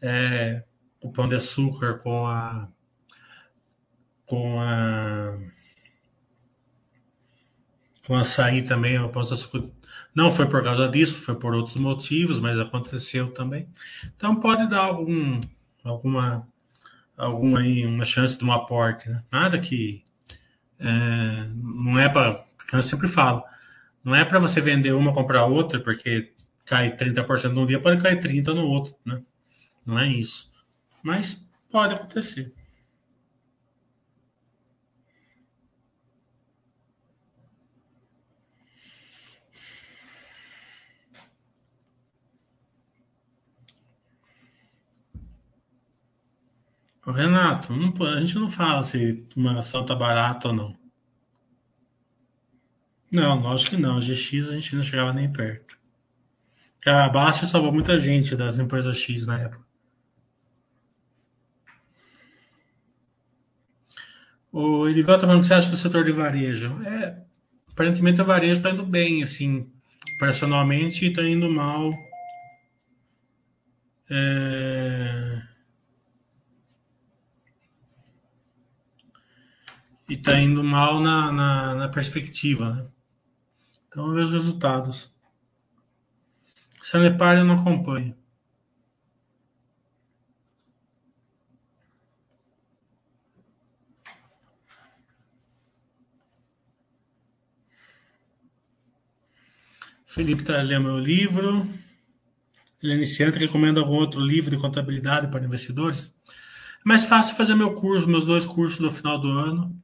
É, 0.00 0.64
o 1.00 1.10
pão 1.10 1.26
de 1.26 1.36
açúcar 1.36 1.98
com 1.98 2.26
a 2.26 2.68
com 4.26 4.60
a 4.60 5.38
com 8.06 8.16
açaí 8.16 8.62
também, 8.62 8.98
não 10.14 10.30
foi 10.30 10.46
por 10.46 10.62
causa 10.62 10.88
disso, 10.88 11.22
foi 11.22 11.34
por 11.34 11.54
outros 11.54 11.76
motivos, 11.76 12.38
mas 12.38 12.58
aconteceu 12.58 13.32
também. 13.32 13.68
Então 14.16 14.36
pode 14.36 14.68
dar 14.68 14.80
algum 14.80 15.40
alguma 15.82 16.46
alguma 17.16 17.60
aí 17.60 17.86
uma 17.86 18.04
chance 18.04 18.38
de 18.38 18.44
um 18.44 18.52
aporte, 18.52 19.08
né? 19.08 19.22
nada 19.30 19.58
que 19.58 20.04
é, 20.78 21.48
não 21.54 21.98
é 21.98 22.08
para, 22.08 22.44
eu 22.72 22.82
sempre 22.82 23.06
falo, 23.06 23.42
não 24.02 24.14
é 24.14 24.24
para 24.24 24.38
você 24.38 24.60
vender 24.60 24.92
uma 24.92 25.12
comprar 25.12 25.46
outra, 25.46 25.80
porque 25.80 26.32
cai 26.64 26.96
30% 26.96 27.52
num 27.52 27.66
dia, 27.66 27.80
pode 27.80 28.02
cair 28.02 28.20
30 28.20 28.54
no 28.54 28.66
outro, 28.66 28.94
né? 29.04 29.22
Não 29.84 29.98
é 29.98 30.08
isso. 30.08 30.50
Mas 31.02 31.46
pode 31.70 31.94
acontecer. 31.94 32.52
Renato, 47.12 47.72
não, 47.74 47.92
a 48.06 48.20
gente 48.20 48.36
não 48.36 48.50
fala 48.50 48.82
se 48.82 49.26
uma 49.36 49.58
ação 49.58 49.82
está 49.82 49.94
barata 49.94 50.48
ou 50.48 50.54
não. 50.54 50.76
Não, 53.12 53.40
lógico 53.40 53.76
que 53.76 53.82
não. 53.82 54.00
GX 54.00 54.48
a 54.48 54.52
gente 54.54 54.74
não 54.74 54.82
chegava 54.82 55.12
nem 55.12 55.30
perto. 55.30 55.78
A 56.86 57.08
Baixa 57.08 57.46
salvou 57.46 57.72
muita 57.72 57.98
gente 58.00 58.36
das 58.36 58.58
empresas 58.58 58.98
X 58.98 59.24
na 59.26 59.38
época. 59.38 59.64
O 64.52 64.88
Edival 64.88 65.16
está 65.16 65.26
falando 65.26 65.40
o 65.40 65.42
que 65.42 65.48
você 65.48 65.54
acha 65.54 65.70
do 65.70 65.76
setor 65.76 66.04
de 66.04 66.12
varejo. 66.12 66.80
É, 66.84 67.22
aparentemente 67.70 68.20
o 68.20 68.24
varejo 68.24 68.58
está 68.58 68.70
indo 68.70 68.86
bem, 68.86 69.22
assim, 69.22 69.68
personalmente 70.18 71.06
está 71.06 71.22
indo 71.22 71.50
mal. 71.50 71.92
É... 74.08 75.23
e 80.14 80.16
está 80.16 80.38
indo 80.38 80.62
mal 80.62 81.00
na, 81.00 81.32
na, 81.32 81.74
na, 81.74 81.88
perspectiva. 81.88 82.70
Né? 82.72 82.86
Então, 83.88 84.12
ver 84.12 84.26
os 84.26 84.30
resultados. 84.30 85.12
Sanepar 86.80 87.36
eu 87.36 87.44
não 87.44 87.56
acompanho. 87.56 88.16
Felipe 100.06 100.42
está 100.42 100.62
lendo 100.62 100.84
meu 100.84 100.98
livro. 100.98 101.68
Ele 102.80 102.92
é 102.92 102.96
iniciante, 102.96 103.36
recomenda 103.36 103.80
algum 103.80 103.94
outro 103.94 104.20
livro 104.20 104.54
de 104.54 104.62
contabilidade 104.62 105.26
para 105.26 105.44
investidores? 105.44 106.14
É 106.28 106.88
mais 106.88 107.04
fácil 107.04 107.34
fazer 107.34 107.56
meu 107.56 107.74
curso, 107.74 108.08
meus 108.08 108.24
dois 108.24 108.46
cursos 108.46 108.78
no 108.78 108.92
final 108.92 109.18
do 109.18 109.28
ano 109.28 109.83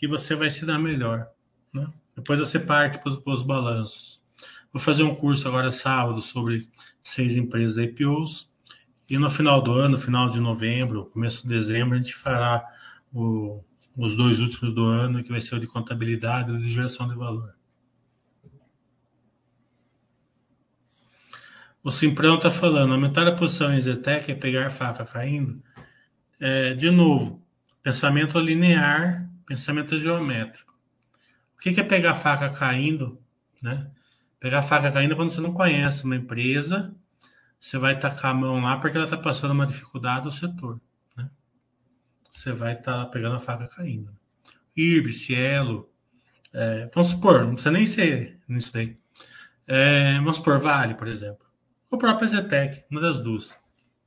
que 0.00 0.08
você 0.08 0.34
vai 0.34 0.48
se 0.48 0.64
dar 0.64 0.78
melhor. 0.78 1.30
Né? 1.74 1.86
Depois 2.16 2.38
você 2.38 2.58
parte 2.58 2.98
para 2.98 3.12
os 3.12 3.42
balanços. 3.42 4.22
Vou 4.72 4.80
fazer 4.80 5.02
um 5.02 5.14
curso 5.14 5.46
agora 5.46 5.70
sábado 5.70 6.22
sobre 6.22 6.66
seis 7.02 7.36
empresas 7.36 7.76
da 7.76 7.82
IPOs 7.82 8.50
E 9.06 9.18
no 9.18 9.28
final 9.28 9.60
do 9.60 9.72
ano, 9.74 9.98
final 9.98 10.30
de 10.30 10.40
novembro, 10.40 11.10
começo 11.12 11.42
de 11.42 11.50
dezembro, 11.50 11.98
a 11.98 12.00
gente 12.00 12.14
fará 12.14 12.64
o, 13.12 13.62
os 13.94 14.16
dois 14.16 14.40
últimos 14.40 14.72
do 14.72 14.84
ano, 14.84 15.22
que 15.22 15.30
vai 15.30 15.40
ser 15.40 15.56
o 15.56 15.60
de 15.60 15.66
contabilidade 15.66 16.50
e 16.50 16.54
o 16.54 16.58
de 16.58 16.68
geração 16.70 17.06
de 17.06 17.14
valor. 17.14 17.54
O 21.84 21.90
Simprão 21.90 22.36
está 22.36 22.50
falando, 22.50 22.94
aumentar 22.94 23.26
a 23.26 23.36
posição 23.36 23.74
em 23.74 23.80
Zetec 23.82 24.32
é 24.32 24.34
pegar 24.34 24.70
faca 24.70 25.04
caindo. 25.04 25.62
É, 26.38 26.72
de 26.72 26.90
novo, 26.90 27.46
pensamento 27.82 28.38
linear, 28.38 29.29
pensamento 29.50 29.98
geométrico. 29.98 30.72
O 31.56 31.58
que 31.58 31.80
é 31.80 31.82
pegar 31.82 32.14
faca 32.14 32.48
caindo? 32.50 33.20
Né? 33.60 33.90
Pegar 34.38 34.62
faca 34.62 34.92
caindo 34.92 35.12
é 35.14 35.16
quando 35.16 35.32
você 35.32 35.40
não 35.40 35.52
conhece 35.52 36.04
uma 36.04 36.14
empresa 36.14 36.94
você 37.58 37.76
vai 37.76 37.98
tacar 37.98 38.30
a 38.30 38.34
mão 38.34 38.62
lá 38.62 38.78
porque 38.78 38.96
ela 38.96 39.04
está 39.04 39.18
passando 39.18 39.50
uma 39.50 39.66
dificuldade 39.66 40.24
do 40.24 40.32
setor. 40.32 40.80
Né? 41.14 41.28
Você 42.30 42.52
vai 42.52 42.72
estar 42.72 43.04
tá 43.04 43.10
pegando 43.10 43.36
a 43.36 43.40
faca 43.40 43.66
caindo. 43.66 44.16
IRB, 44.74 45.12
Cielo, 45.12 45.92
é, 46.54 46.88
vamos 46.94 47.10
supor, 47.10 47.40
não 47.40 47.52
precisa 47.52 47.72
nem 47.72 47.84
ser 47.84 48.40
nisso 48.48 48.72
daí. 48.72 48.96
É, 49.66 50.14
vamos 50.18 50.36
supor, 50.36 50.58
Vale, 50.58 50.94
por 50.94 51.06
exemplo. 51.06 51.44
O 51.90 51.98
próprio 51.98 52.28
Zetec, 52.28 52.84
uma 52.90 53.00
das 53.00 53.20
duas. 53.20 53.60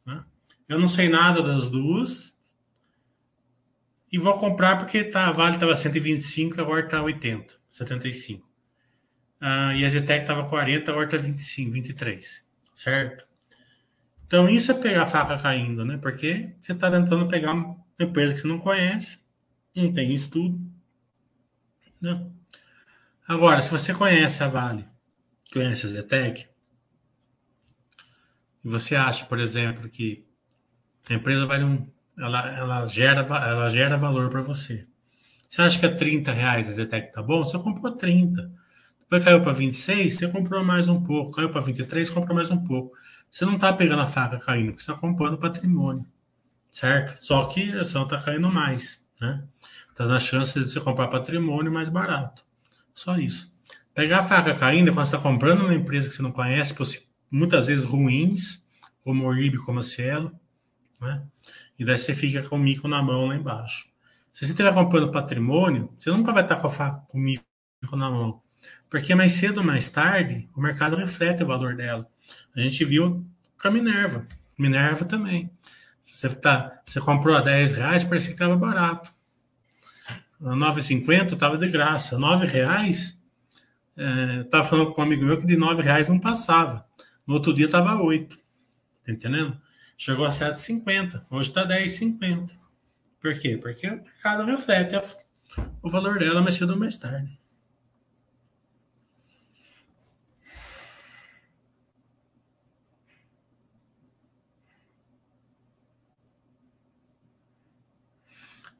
Né? 0.05 0.23
Eu 0.67 0.79
não 0.79 0.87
sei 0.87 1.09
nada 1.09 1.43
das 1.43 1.69
duas 1.69 2.32
e 4.13 4.19
vou 4.19 4.37
comprar 4.37 4.77
porque 4.77 5.03
tá, 5.03 5.27
a 5.27 5.31
Vale 5.31 5.55
estava 5.55 5.75
125, 5.75 6.61
agora 6.61 6.85
está 6.85 7.01
80, 7.01 7.51
75. 7.67 8.47
Ah, 9.41 9.73
e 9.75 9.83
a 9.83 9.89
Zetec 9.89 10.21
estava 10.21 10.47
40, 10.47 10.91
agora 10.91 11.05
está 11.05 11.17
25, 11.17 11.71
23. 11.71 12.47
Certo? 12.75 13.25
Então, 14.27 14.47
isso 14.47 14.71
é 14.71 14.75
pegar 14.75 15.01
a 15.01 15.05
faca 15.07 15.37
caindo, 15.39 15.83
né? 15.83 15.97
Porque 15.97 16.55
você 16.61 16.73
está 16.73 16.91
tentando 16.91 17.27
pegar 17.27 17.53
uma 17.53 17.75
empresa 17.99 18.35
que 18.35 18.41
você 18.41 18.47
não 18.47 18.59
conhece, 18.59 19.19
não 19.75 19.91
tem 19.91 20.13
estudo. 20.13 20.61
Né? 21.99 22.29
Agora, 23.27 23.61
se 23.63 23.71
você 23.71 23.93
conhece 23.95 24.43
a 24.43 24.47
Vale, 24.47 24.87
conhece 25.51 25.87
a 25.87 25.89
Zetec, 25.89 26.47
e 28.63 28.69
você 28.69 28.95
acha, 28.95 29.25
por 29.25 29.39
exemplo, 29.39 29.89
que 29.89 30.23
a 31.09 31.15
empresa 31.15 31.45
vale 31.45 31.63
um. 31.63 31.91
Ela, 32.17 32.47
ela, 32.57 32.85
gera, 32.85 33.21
ela 33.21 33.69
gera 33.69 33.97
valor 33.97 34.29
para 34.29 34.41
você. 34.41 34.87
Você 35.49 35.61
acha 35.61 35.79
que 35.79 35.85
é 35.85 35.89
30 35.89 36.31
reais 36.31 36.69
a 36.69 36.71
Zetec 36.71 37.11
tá 37.11 37.21
bom? 37.21 37.43
Você 37.43 37.57
comprou 37.59 37.91
30. 37.95 38.51
Depois 39.01 39.23
caiu 39.23 39.43
para 39.43 39.53
26, 39.53 40.15
você 40.15 40.27
comprou 40.27 40.63
mais 40.63 40.87
um 40.89 41.01
pouco. 41.01 41.31
Caiu 41.31 41.49
para 41.51 41.61
23, 41.61 42.09
comprou 42.09 42.35
mais 42.35 42.49
um 42.49 42.63
pouco. 42.63 42.95
Você 43.29 43.45
não 43.45 43.55
está 43.55 43.73
pegando 43.73 44.01
a 44.01 44.07
faca 44.07 44.39
caindo, 44.39 44.73
você 44.73 44.81
está 44.81 44.93
comprando 44.93 45.37
patrimônio, 45.37 46.05
certo? 46.71 47.23
Só 47.23 47.45
que 47.45 47.71
a 47.71 47.81
ação 47.81 48.03
está 48.03 48.21
caindo 48.21 48.47
mais, 48.51 49.03
né? 49.19 49.43
Está 49.89 50.05
na 50.05 50.19
chance 50.19 50.59
de 50.59 50.69
você 50.69 50.79
comprar 50.79 51.07
patrimônio 51.07 51.71
mais 51.71 51.89
barato. 51.89 52.43
Só 52.93 53.17
isso. 53.17 53.51
Pegar 53.93 54.19
a 54.19 54.23
faca 54.23 54.55
caindo 54.55 54.89
é 54.89 54.93
quando 54.93 55.05
você 55.05 55.15
está 55.15 55.29
comprando 55.29 55.61
uma 55.61 55.73
empresa 55.73 56.09
que 56.09 56.15
você 56.15 56.21
não 56.21 56.31
conhece, 56.31 56.75
muitas 57.29 57.67
vezes 57.67 57.85
ruins, 57.85 58.63
como 59.03 59.27
o 59.27 59.35
IB, 59.35 59.57
como 59.57 59.79
a 59.79 59.83
Cielo, 59.83 60.31
né? 60.99 61.23
E 61.77 61.85
daí 61.85 61.97
você 61.97 62.13
fica 62.13 62.43
com 62.43 62.55
o 62.55 62.59
mico 62.59 62.87
na 62.87 63.01
mão 63.01 63.25
lá 63.25 63.35
embaixo. 63.35 63.87
Se 64.31 64.45
você 64.45 64.51
estiver 64.51 64.73
comprando 64.73 65.11
patrimônio, 65.11 65.93
você 65.97 66.09
nunca 66.09 66.31
vai 66.31 66.43
estar 66.43 66.55
com 66.55 66.69
com 67.07 67.17
o 67.17 67.21
mico 67.21 67.43
na 67.95 68.09
mão. 68.09 68.41
Porque 68.89 69.13
mais 69.15 69.33
cedo 69.33 69.59
ou 69.59 69.63
mais 69.63 69.89
tarde, 69.89 70.49
o 70.55 70.61
mercado 70.61 70.95
reflete 70.95 71.43
o 71.43 71.47
valor 71.47 71.75
dela. 71.75 72.07
A 72.55 72.61
gente 72.61 72.83
viu 72.85 73.25
com 73.61 73.67
a 73.67 73.71
Minerva. 73.71 74.27
Minerva 74.57 75.05
também. 75.05 75.51
Você, 76.03 76.29
tá, 76.29 76.81
você 76.85 76.99
comprou 76.99 77.35
a 77.35 77.41
10 77.41 77.71
reais, 77.73 78.03
parecia 78.03 78.29
que 78.29 78.35
estava 78.35 78.55
barato. 78.55 79.11
A 80.41 80.49
9,50 80.55 81.33
estava 81.33 81.57
de 81.57 81.69
graça. 81.69 82.19
9 82.19 82.45
reais, 82.45 83.17
é, 83.95 84.41
estava 84.41 84.63
falando 84.63 84.93
com 84.93 85.01
um 85.01 85.05
amigo 85.05 85.25
meu 85.25 85.37
que 85.37 85.47
de 85.47 85.55
9 85.55 85.81
reais 85.81 86.09
não 86.09 86.19
passava. 86.19 86.85
No 87.25 87.35
outro 87.35 87.53
dia 87.53 87.65
estava 87.65 87.95
8. 88.01 88.37
Tá 89.05 89.11
entendendo? 89.11 89.59
Chegou 90.05 90.25
a 90.25 90.31
7,50. 90.31 91.25
Hoje 91.31 91.47
está 91.47 91.65
10,50. 91.65 92.51
Por 93.21 93.39
quê? 93.39 93.55
Porque 93.55 93.87
o 93.87 94.03
mercado 94.03 94.43
reflete 94.43 94.99
o 95.81 95.89
valor 95.89 96.19
dela 96.19 96.41
mais 96.41 96.55
cedo 96.55 96.73
ou 96.73 96.77
mais 96.77 96.97
tarde. 96.97 97.39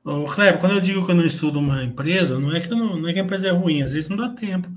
Ô, 0.03 0.25
Kleber, 0.25 0.59
quando 0.59 0.73
eu 0.73 0.81
digo 0.81 1.05
que 1.05 1.11
eu 1.11 1.15
não 1.15 1.25
estudo 1.25 1.59
uma 1.59 1.85
empresa, 1.85 2.37
não 2.37 2.53
é 2.53 2.59
que, 2.59 2.67
não, 2.67 2.99
não, 2.99 3.07
é 3.07 3.13
que 3.13 3.19
a 3.19 3.23
empresa 3.23 3.47
é 3.47 3.51
ruim, 3.51 3.81
às 3.81 3.93
vezes 3.93 4.09
não 4.09 4.17
dá 4.17 4.27
tempo. 4.27 4.69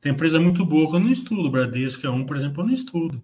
Tem 0.00 0.12
empresa 0.12 0.40
muito 0.40 0.64
boa 0.64 0.88
que 0.88 0.96
eu 0.96 1.00
não 1.00 1.10
estudo. 1.10 1.48
O 1.48 1.50
Bradesco 1.50 2.06
é 2.06 2.10
um, 2.10 2.24
por 2.24 2.38
exemplo, 2.38 2.62
eu 2.62 2.68
não 2.68 2.72
estudo. 2.72 3.22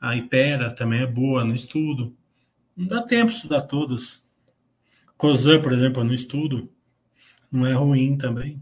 A 0.00 0.16
Ipera 0.16 0.74
também 0.74 1.02
é 1.02 1.06
boa, 1.06 1.44
não 1.44 1.54
estudo. 1.54 2.16
Não 2.76 2.86
dá 2.86 3.02
tempo 3.02 3.30
de 3.30 3.36
estudar 3.36 3.62
todas. 3.62 4.24
Cosan, 5.16 5.60
por 5.62 5.72
exemplo, 5.72 6.04
não 6.04 6.12
estudo. 6.12 6.70
Não 7.50 7.66
é 7.66 7.72
ruim 7.72 8.16
também. 8.18 8.60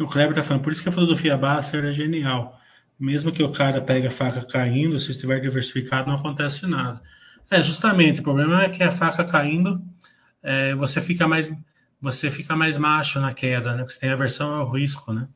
O 0.00 0.06
Kleber 0.06 0.30
está 0.30 0.42
falando, 0.42 0.62
por 0.62 0.72
isso 0.72 0.82
que 0.82 0.88
a 0.88 0.92
filosofia 0.92 1.36
Basser 1.36 1.84
é 1.84 1.92
genial. 1.92 2.58
Mesmo 2.98 3.32
que 3.32 3.42
o 3.42 3.52
cara 3.52 3.80
pegue 3.80 4.06
a 4.06 4.10
faca 4.10 4.44
caindo, 4.44 4.98
se 4.98 5.10
estiver 5.10 5.40
diversificado, 5.40 6.08
não 6.08 6.16
acontece 6.16 6.66
nada. 6.66 7.02
É, 7.50 7.62
justamente. 7.62 8.20
O 8.20 8.22
problema 8.22 8.62
é 8.62 8.70
que 8.70 8.82
a 8.82 8.90
faca 8.90 9.24
caindo, 9.24 9.84
é, 10.42 10.74
você 10.74 11.00
fica 11.00 11.28
mais 11.28 11.52
você 12.00 12.32
fica 12.32 12.56
mais 12.56 12.76
macho 12.76 13.20
na 13.20 13.32
queda, 13.32 13.72
né? 13.72 13.78
Porque 13.78 13.94
você 13.94 14.00
tem 14.00 14.10
aversão 14.10 14.52
ao 14.52 14.68
risco, 14.68 15.12
né? 15.12 15.28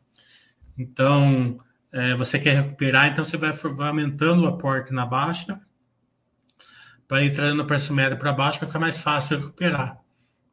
Então, 0.76 1.60
é, 1.96 2.14
você 2.14 2.38
quer 2.38 2.54
recuperar, 2.56 3.08
então 3.08 3.24
você 3.24 3.38
vai, 3.38 3.52
vai, 3.52 3.88
aumentando 3.88 4.42
o 4.42 4.46
aporte 4.46 4.92
na 4.92 5.06
baixa 5.06 5.58
para 7.08 7.24
ir 7.24 7.34
trazendo 7.34 7.62
o 7.62 7.66
preço 7.66 7.94
médio 7.94 8.18
para 8.18 8.34
baixo 8.34 8.58
para 8.58 8.68
ficar 8.68 8.78
mais 8.78 9.00
fácil 9.00 9.38
recuperar. 9.38 9.98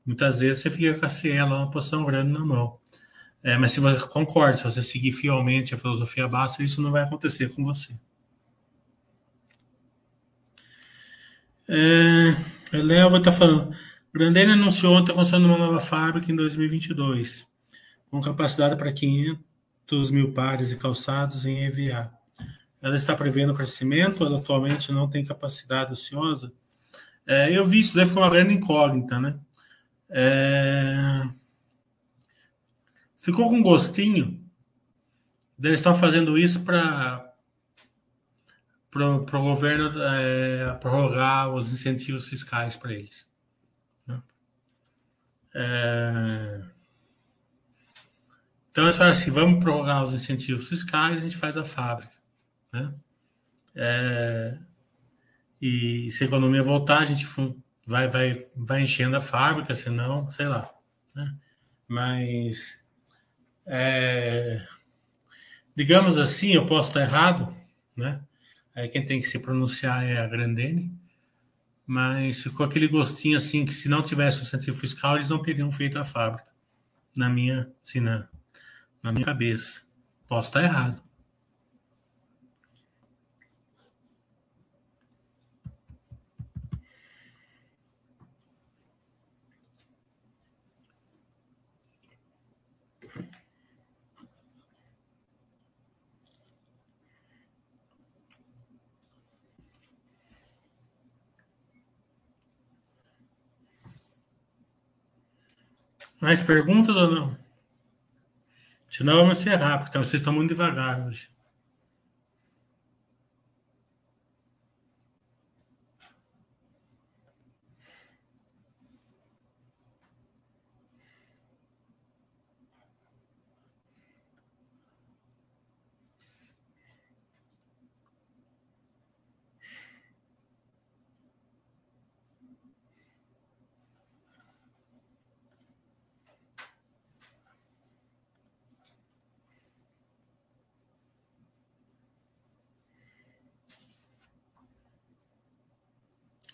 Muitas 0.06 0.39
vezes 0.39 0.63
você 0.63 0.71
fica 0.71 0.97
com 0.97 1.06
a 1.06 1.10
ciela, 1.10 1.58
uma 1.58 1.69
posição 1.69 2.06
grande 2.06 2.32
na 2.32 2.39
mão. 2.39 2.79
É, 3.43 3.58
mas 3.58 3.73
se 3.73 3.82
você 3.82 4.08
concorda, 4.08 4.56
se 4.56 4.63
você 4.63 4.82
seguir 4.82 5.12
fielmente 5.12 5.75
a 5.75 5.77
filosofia 5.77 6.29
baixa, 6.29 6.63
isso 6.63 6.82
não 6.82 6.91
vai 6.91 7.03
acontecer 7.03 7.49
com 7.53 7.62
você. 7.62 7.93
É, 11.67 12.38
Eleva 12.71 13.17
está 13.17 13.34
falando. 13.34 13.75
Grandene 14.13 14.53
anunciou 14.53 14.95
ontem 14.95 15.12
a 15.12 15.15
construção 15.15 15.41
de 15.41 15.45
uma 15.45 15.58
nova 15.58 15.82
fábrica 15.82 16.32
em 16.32 16.36
2022, 16.38 17.45
com 18.10 18.21
capacidade 18.21 18.77
para 18.77 18.93
500 18.93 19.52
mil 20.11 20.33
pares 20.33 20.69
de 20.69 20.77
calçados 20.77 21.45
em 21.45 21.63
EVA. 21.65 22.11
Ela 22.81 22.95
está 22.95 23.15
prevendo 23.15 23.53
crescimento, 23.53 24.25
ela 24.25 24.39
atualmente 24.39 24.91
não 24.91 25.09
tem 25.09 25.23
capacidade 25.23 25.93
ociosa. 25.93 26.51
É, 27.25 27.55
eu 27.55 27.65
vi 27.65 27.79
isso, 27.79 27.95
deve 27.95 28.09
ficar 28.09 28.21
uma 28.21 28.29
grande 28.29 28.53
incógnita, 28.53 29.19
né? 29.19 29.39
É... 30.09 31.21
Ficou 33.17 33.49
com 33.49 33.61
gostinho. 33.61 34.43
Eles 35.61 35.79
estão 35.79 35.95
fazendo 35.95 36.38
isso 36.38 36.61
para 36.63 37.29
para 38.91 39.39
o 39.39 39.43
governo 39.43 39.91
é, 40.03 40.71
prorrogar 40.75 41.51
os 41.51 41.73
incentivos 41.73 42.27
fiscais 42.29 42.75
para 42.75 42.93
eles. 42.93 43.27
Né? 44.05 44.21
É... 45.55 46.61
Então, 48.74 48.88
é 48.88 48.91
só 48.91 49.03
assim, 49.03 49.30
vamos 49.30 49.63
prorrogar 49.63 50.03
os 50.03 50.15
incentivos 50.15 50.67
fiscais, 50.67 51.17
a 51.17 51.19
gente 51.19 51.38
faz 51.38 51.55
a 51.55 51.63
fábrica. 51.63 52.15
Né? 52.74 52.91
É... 53.76 54.57
E 55.61 56.09
se 56.09 56.24
a 56.24 56.28
economia 56.28 56.63
voltar, 56.63 56.97
a 56.97 57.05
gente 57.05 57.24
vai, 57.86 58.07
vai, 58.07 58.36
vai 58.57 58.82
enchendo 58.82 59.15
a 59.15 59.21
fábrica, 59.21 59.76
senão, 59.76 60.28
sei 60.32 60.47
lá. 60.47 60.74
Né? 61.15 61.36
Mas, 61.88 62.84
é... 63.67 64.65
digamos 65.76 66.17
assim, 66.17 66.55
eu 66.55 66.65
posso 66.65 66.89
estar 66.89 67.01
errado, 67.01 67.55
né? 67.95 68.24
Aí 68.76 68.89
quem 68.89 69.05
tem 69.05 69.21
que 69.21 69.28
se 69.28 69.38
pronunciar 69.38 70.03
é 70.03 70.17
a 70.17 70.28
Grandene. 70.28 70.91
Mas 71.86 72.41
ficou 72.41 72.65
aquele 72.65 72.88
gostinho 72.88 73.38
assim 73.38 73.65
que 73.65 73.74
se 73.74 73.88
não 73.88 74.01
tivesse 74.01 74.39
o 74.39 74.43
incentivo 74.45 74.76
fiscal, 74.80 75.15
eles 75.15 75.30
não 75.30 75.43
teriam 75.43 75.71
feito 75.71 75.99
a 75.99 76.03
fábrica. 76.03 76.51
Na 77.15 77.30
minha, 77.30 77.71
assim, 77.86 77.99
na 79.04 79.12
minha 79.12 79.26
cabeça. 79.26 79.82
Posso 80.28 80.47
estar 80.49 80.64
errado. 80.64 81.04
Mais 106.22 106.41
perguntas 106.41 106.95
ou 106.95 107.12
não? 107.12 107.42
Senão 108.93 109.15
vamos 109.17 109.39
encerrar, 109.39 109.79
porque 109.79 109.97
vocês 109.97 110.21
estão 110.21 110.31
muito 110.31 110.49
devagar 110.49 111.05
hoje. 111.07 111.32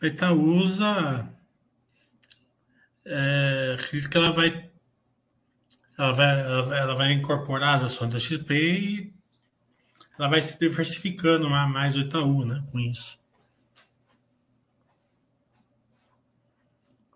A 0.01 0.07
Itaúsa 0.07 1.29
é, 3.05 3.75
acredito 3.77 4.09
que 4.09 4.17
ela 4.17 4.31
vai, 4.31 4.69
ela 5.97 6.11
vai, 6.13 6.39
ela 6.79 6.95
vai 6.95 7.11
incorporar 7.11 7.75
as 7.75 7.83
ações 7.83 8.13
da 8.13 8.19
XP 8.19 8.53
e 8.53 9.13
ela 10.17 10.29
vai 10.29 10.41
se 10.41 10.57
diversificando 10.57 11.49
mais 11.49 11.97
o 11.97 11.99
Itaú, 11.99 12.45
né, 12.45 12.63
com 12.71 12.79
isso. 12.79 13.19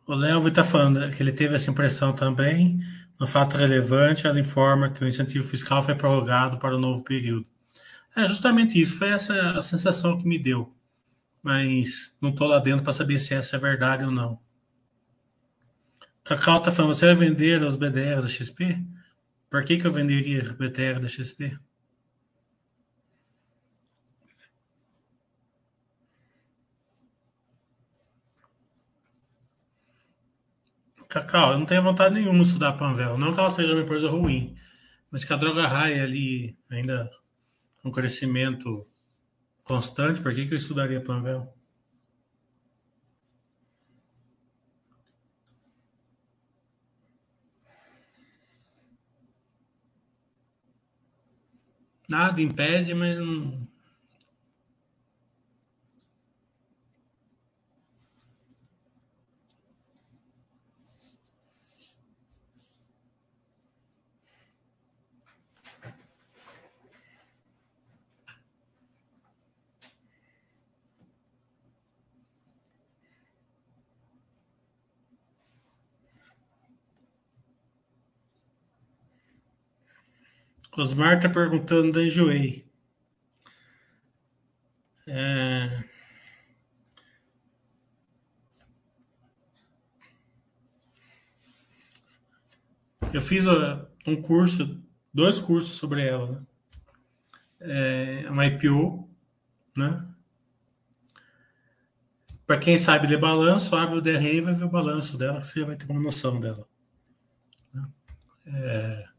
O 0.05 0.13
Léo 0.13 0.45
está 0.45 0.63
falando 0.65 1.09
que 1.11 1.23
ele 1.23 1.31
teve 1.31 1.55
essa 1.55 1.71
impressão 1.71 2.13
também. 2.13 2.81
No 3.17 3.25
fato 3.25 3.55
relevante, 3.55 4.27
ela 4.27 4.39
informa 4.39 4.89
que 4.89 5.01
o 5.01 5.07
incentivo 5.07 5.47
fiscal 5.47 5.81
foi 5.81 5.95
prorrogado 5.95 6.57
para 6.57 6.75
o 6.75 6.79
novo 6.79 7.01
período. 7.03 7.47
É 8.13 8.27
justamente 8.27 8.81
isso, 8.81 8.97
foi 8.97 9.09
essa 9.09 9.51
a 9.51 9.61
sensação 9.61 10.17
que 10.17 10.27
me 10.27 10.37
deu 10.37 10.75
mas 11.43 12.17
não 12.21 12.29
estou 12.29 12.47
lá 12.47 12.59
dentro 12.59 12.83
para 12.83 12.93
saber 12.93 13.19
se 13.19 13.33
essa 13.35 13.57
é 13.57 13.59
verdade 13.59 14.05
ou 14.05 14.11
não. 14.11 14.39
Cacau 16.23 16.59
está 16.59 16.71
falando, 16.71 16.95
você 16.95 17.07
vai 17.07 17.27
vender 17.27 17.61
os 17.61 17.75
BDR 17.75 18.21
da 18.21 18.29
XP? 18.29 18.81
Por 19.49 19.63
que, 19.65 19.77
que 19.77 19.85
eu 19.85 19.91
venderia 19.91 20.41
BDR 20.53 21.01
da 21.01 21.07
XP? 21.09 21.59
Cacau, 31.09 31.51
eu 31.51 31.59
não 31.59 31.65
tenho 31.65 31.83
vontade 31.83 32.15
nenhuma 32.15 32.41
de 32.41 32.47
estudar 32.47 32.73
Panvel. 32.73 33.17
Não 33.17 33.33
que 33.33 33.39
ela 33.39 33.51
seja 33.51 33.73
uma 33.73 33.83
empresa 33.83 34.09
ruim, 34.09 34.55
mas 35.11 35.23
que 35.25 35.33
a 35.33 35.35
droga 35.35 35.67
raia 35.67 36.03
ali 36.03 36.57
ainda 36.71 37.11
um 37.83 37.91
crescimento 37.91 38.87
Constante, 39.63 40.21
por 40.21 40.33
que, 40.35 40.45
que 40.45 40.53
eu 40.53 40.57
estudaria 40.57 41.01
Panvel? 41.03 41.53
Nada 52.07 52.41
impede, 52.41 52.93
mas 52.93 53.17
Osmar 80.75 81.17
está 81.17 81.29
perguntando 81.29 81.91
da 81.91 82.03
Enjoei. 82.03 82.65
É... 85.05 85.83
Eu 93.13 93.21
fiz 93.21 93.45
um 94.07 94.21
curso, 94.21 94.81
dois 95.13 95.37
cursos 95.37 95.75
sobre 95.75 96.07
ela. 96.07 96.31
Né? 96.31 98.25
É 98.25 98.29
uma 98.29 98.45
IPO, 98.47 99.07
né? 99.77 100.07
Para 102.47 102.59
quem 102.59 102.77
sabe 102.77 103.07
ler 103.07 103.19
balanço, 103.19 103.75
abre 103.75 103.97
o 103.97 104.01
DRE 104.01 104.37
e 104.37 104.41
vai 104.41 104.53
ver 104.53 104.65
o 104.65 104.69
balanço 104.69 105.17
dela, 105.17 105.39
que 105.39 105.47
você 105.47 105.63
vai 105.63 105.75
ter 105.75 105.89
uma 105.89 106.01
noção 106.01 106.39
dela. 106.39 106.67
Né? 107.73 107.87
É... 108.47 109.12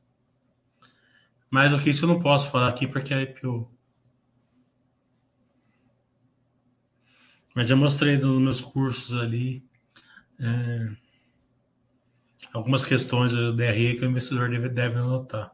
Mais 1.55 1.71
do 1.71 1.79
que 1.79 1.91
isso 1.91 2.05
eu 2.05 2.09
não 2.09 2.19
posso 2.19 2.51
falar 2.51 2.69
aqui 2.69 2.85
porque 2.85 3.15
é 3.15 3.23
IPO. 3.23 3.71
Mas 7.55 7.71
eu 7.71 7.77
mostrei 7.77 8.19
nos 8.19 8.43
meus 8.43 8.61
cursos 8.61 9.17
ali 9.17 9.65
é, 10.41 10.91
algumas 12.53 12.85
questões 12.85 13.31
do 13.31 13.55
DRE 13.55 13.95
que 13.95 14.05
o 14.05 14.11
investidor 14.11 14.51
deve, 14.51 14.69
deve 14.69 14.99
anotar. 14.99 15.53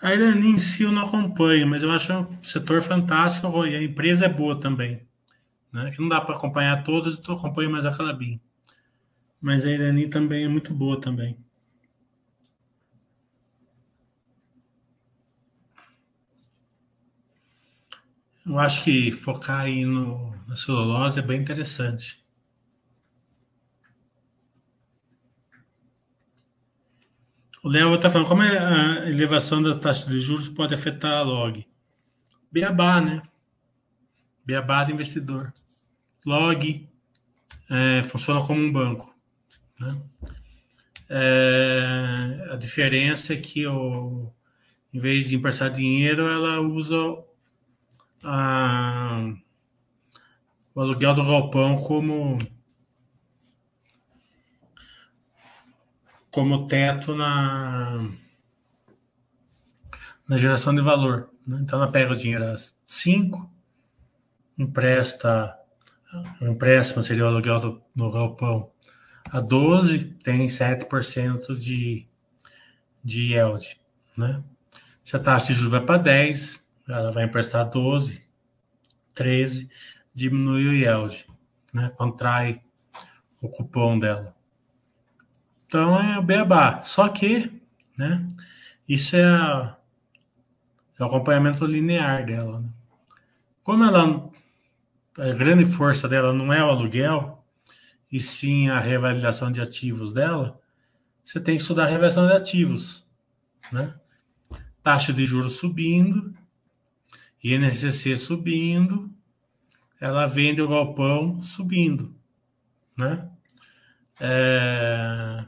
A 0.00 0.14
Irani 0.14 0.50
em 0.50 0.58
si 0.58 0.84
eu 0.84 0.92
não 0.92 1.02
acompanho, 1.02 1.66
mas 1.66 1.82
eu 1.82 1.90
acho 1.90 2.12
um 2.12 2.42
setor 2.44 2.80
fantástico 2.80 3.66
e 3.66 3.74
a 3.74 3.82
empresa 3.82 4.26
é 4.26 4.28
boa 4.28 4.60
também. 4.60 5.04
Né? 5.72 5.90
Que 5.90 6.00
não 6.00 6.08
dá 6.08 6.20
para 6.20 6.36
acompanhar 6.36 6.84
todas, 6.84 7.18
então 7.18 7.34
acompanho 7.34 7.72
mais 7.72 7.84
a 7.84 7.90
Calabim. 7.90 8.40
Mas 9.40 9.64
a 9.64 9.70
Irani 9.70 10.08
também 10.08 10.44
é 10.44 10.48
muito 10.48 10.74
boa 10.74 11.00
também. 11.00 11.38
Eu 18.46 18.60
acho 18.60 18.84
que 18.84 19.10
focar 19.10 19.62
aí 19.62 19.84
no, 19.84 20.30
na 20.46 20.56
celulose 20.56 21.18
é 21.18 21.22
bem 21.22 21.40
interessante. 21.40 22.24
O 27.60 27.68
Léo 27.68 27.96
está 27.96 28.08
falando 28.08 28.28
como 28.28 28.42
a 28.42 29.10
elevação 29.10 29.60
da 29.60 29.76
taxa 29.76 30.08
de 30.08 30.20
juros 30.20 30.48
pode 30.48 30.72
afetar 30.72 31.14
a 31.14 31.22
log. 31.22 31.66
Beabá, 32.52 33.00
né? 33.00 33.20
Beabá 34.44 34.84
do 34.84 34.92
investidor. 34.92 35.52
Log 36.24 36.88
é, 37.68 38.04
funciona 38.04 38.46
como 38.46 38.60
um 38.60 38.72
banco. 38.72 39.15
Né? 39.78 40.02
É, 41.08 42.48
a 42.50 42.56
diferença 42.56 43.34
é 43.34 43.36
que, 43.36 43.66
o, 43.66 44.32
em 44.92 44.98
vez 44.98 45.28
de 45.28 45.36
emprestar 45.36 45.70
dinheiro, 45.70 46.26
ela 46.26 46.60
usa 46.60 46.96
a, 48.24 49.32
o 50.74 50.80
aluguel 50.80 51.14
do 51.14 51.24
galpão 51.24 51.76
como, 51.76 52.38
como 56.30 56.66
teto 56.66 57.14
na, 57.14 58.10
na 60.28 60.38
geração 60.38 60.74
de 60.74 60.80
valor. 60.80 61.30
Né? 61.46 61.58
Então, 61.62 61.80
ela 61.80 61.92
pega 61.92 62.12
o 62.12 62.16
dinheiro 62.16 62.44
a 62.44 62.56
5, 62.86 63.50
empresta, 64.58 65.56
o 66.40 66.46
empréstimo 66.46 67.02
seria 67.02 67.24
o 67.24 67.28
aluguel 67.28 67.60
do, 67.60 67.82
do 67.94 68.10
galpão 68.10 68.72
a 69.30 69.40
12 69.40 70.04
tem 70.22 70.46
7% 70.46 71.56
de, 71.56 72.06
de 73.02 73.34
yield, 73.34 73.80
né? 74.16 74.42
Se 75.04 75.16
a 75.16 75.20
taxa 75.20 75.46
de 75.46 75.54
juros 75.54 75.70
vai 75.70 75.80
para 75.80 75.98
10, 75.98 76.66
ela 76.88 77.12
vai 77.12 77.24
emprestar 77.24 77.68
12, 77.68 78.24
13, 79.14 79.70
diminui 80.12 80.68
o 80.68 80.72
yield, 80.72 81.26
né? 81.72 81.90
Contrai 81.96 82.60
o 83.40 83.48
cupom 83.48 83.98
dela. 83.98 84.34
Então 85.66 86.00
é 86.00 86.18
o 86.18 86.22
beabá. 86.22 86.82
Só 86.84 87.08
que, 87.08 87.60
né? 87.96 88.26
Isso 88.88 89.16
é, 89.16 89.24
a, 89.24 89.76
é 90.98 91.02
o 91.02 91.06
acompanhamento 91.06 91.66
linear 91.66 92.24
dela. 92.24 92.60
Né? 92.60 92.68
Como 93.62 93.84
ela, 93.84 94.30
a 95.18 95.32
grande 95.32 95.64
força 95.64 96.08
dela 96.08 96.32
não 96.32 96.52
é 96.52 96.64
o 96.64 96.68
aluguel, 96.68 97.35
e 98.10 98.20
sim 98.20 98.68
a 98.68 98.78
revalidação 98.80 99.50
de 99.50 99.60
ativos 99.60 100.12
dela, 100.12 100.60
você 101.24 101.40
tem 101.40 101.56
que 101.56 101.62
estudar 101.62 101.84
a 101.84 101.86
revalidação 101.86 102.26
de 102.26 102.32
ativos, 102.32 103.06
né? 103.72 103.94
Taxa 104.82 105.12
de 105.12 105.26
juros 105.26 105.54
subindo, 105.54 106.32
INCC 107.42 108.16
subindo, 108.16 109.12
ela 110.00 110.26
vende 110.26 110.62
o 110.62 110.68
galpão 110.68 111.40
subindo, 111.40 112.14
né? 112.96 113.28
É... 114.20 115.44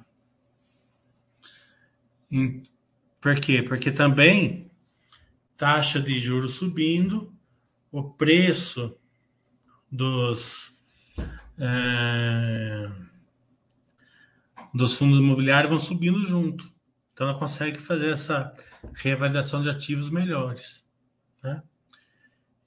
Por 3.21 3.41
quê? 3.41 3.63
Porque 3.63 3.91
também 3.91 4.71
taxa 5.57 6.01
de 6.01 6.21
juros 6.21 6.55
subindo, 6.55 7.33
o 7.91 8.11
preço 8.11 8.97
dos 9.91 10.78
é, 11.59 12.91
dos 14.75 14.97
fundos 14.97 15.19
imobiliários 15.19 15.71
vão 15.71 15.79
subindo 15.79 16.27
junto. 16.27 16.71
Então 17.13 17.29
ela 17.29 17.39
consegue 17.39 17.79
fazer 17.79 18.13
essa 18.13 18.53
reavaliação 18.95 19.63
de 19.63 19.69
ativos 19.69 20.11
melhores. 20.11 20.87
Né? 21.43 21.63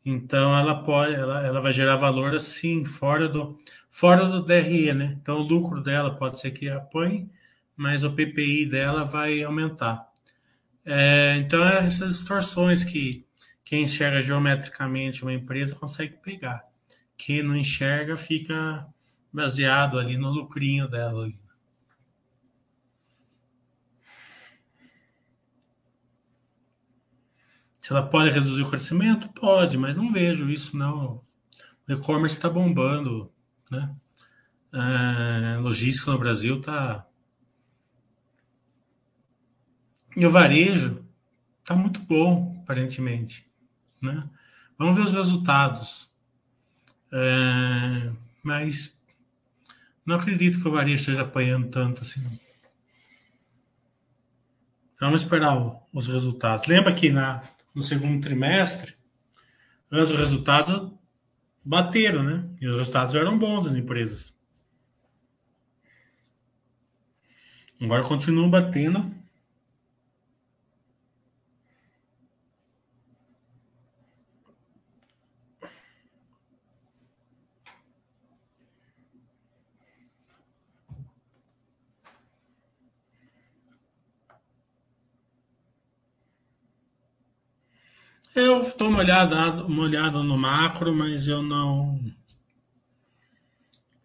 Então 0.03 0.57
ela 0.57 0.83
pode, 0.83 1.13
ela, 1.13 1.45
ela 1.45 1.61
vai 1.61 1.71
gerar 1.71 1.95
valor 1.95 2.35
assim, 2.35 2.83
fora 2.83 3.29
do, 3.29 3.57
fora 3.89 4.25
do 4.25 4.43
DRE, 4.43 4.93
né? 4.93 5.17
Então 5.21 5.37
o 5.37 5.43
lucro 5.43 5.81
dela 5.81 6.15
pode 6.15 6.39
ser 6.39 6.51
que 6.51 6.69
apanhe, 6.69 7.29
mas 7.75 8.03
o 8.03 8.11
PPI 8.11 8.65
dela 8.65 9.05
vai 9.05 9.43
aumentar. 9.43 10.09
É, 10.83 11.37
então 11.37 11.63
essas 11.63 12.17
distorções 12.17 12.83
que 12.83 13.25
quem 13.63 13.83
enxerga 13.83 14.21
geometricamente 14.21 15.21
uma 15.21 15.33
empresa 15.33 15.75
consegue 15.75 16.17
pegar. 16.17 16.70
Quem 17.23 17.43
não 17.43 17.55
enxerga 17.55 18.17
fica 18.17 18.83
baseado 19.31 19.99
ali 19.99 20.17
no 20.17 20.31
lucrinho 20.31 20.87
dela. 20.87 21.31
Se 27.79 27.91
ela 27.91 28.01
pode 28.07 28.31
reduzir 28.31 28.63
o 28.63 28.69
crescimento? 28.69 29.29
Pode, 29.33 29.77
mas 29.77 29.95
não 29.95 30.11
vejo 30.11 30.49
isso, 30.49 30.75
não. 30.75 31.23
O 31.87 31.91
e-commerce 31.91 32.37
está 32.37 32.49
bombando, 32.49 33.31
né? 33.69 33.95
É, 34.73 35.57
logística 35.59 36.09
no 36.09 36.17
Brasil 36.17 36.59
está. 36.59 37.07
E 40.17 40.25
o 40.25 40.31
varejo 40.31 41.05
está 41.59 41.75
muito 41.75 41.99
bom, 41.99 42.59
aparentemente. 42.63 43.47
Né? 44.01 44.27
Vamos 44.75 44.95
ver 44.95 45.03
os 45.03 45.11
resultados. 45.11 46.10
É, 47.13 48.11
mas 48.43 48.97
não 50.05 50.15
acredito 50.15 50.61
que 50.61 50.67
o 50.67 50.71
varejo 50.71 51.01
esteja 51.01 51.23
apanhando 51.23 51.69
tanto 51.69 52.01
assim. 52.01 52.21
Vamos 54.99 55.21
esperar 55.21 55.57
o, 55.57 55.81
os 55.93 56.07
resultados. 56.07 56.67
Lembra 56.67 56.93
que 56.93 57.09
na 57.09 57.43
no 57.73 57.81
segundo 57.81 58.21
trimestre, 58.21 58.93
os 59.89 60.11
resultados 60.11 60.91
bateram, 61.63 62.23
né? 62.23 62.49
E 62.59 62.67
os 62.67 62.75
resultados 62.75 63.15
eram 63.15 63.37
bons 63.37 63.65
das 63.65 63.75
empresas. 63.75 64.33
Agora 67.79 68.03
continuam 68.03 68.49
batendo. 68.49 69.13
Eu 88.61 88.67
estou 88.67 88.89
uma 88.89 88.99
olhada 88.99 90.21
no 90.21 90.37
macro, 90.37 90.93
mas 90.93 91.27
eu 91.27 91.41
não. 91.41 91.99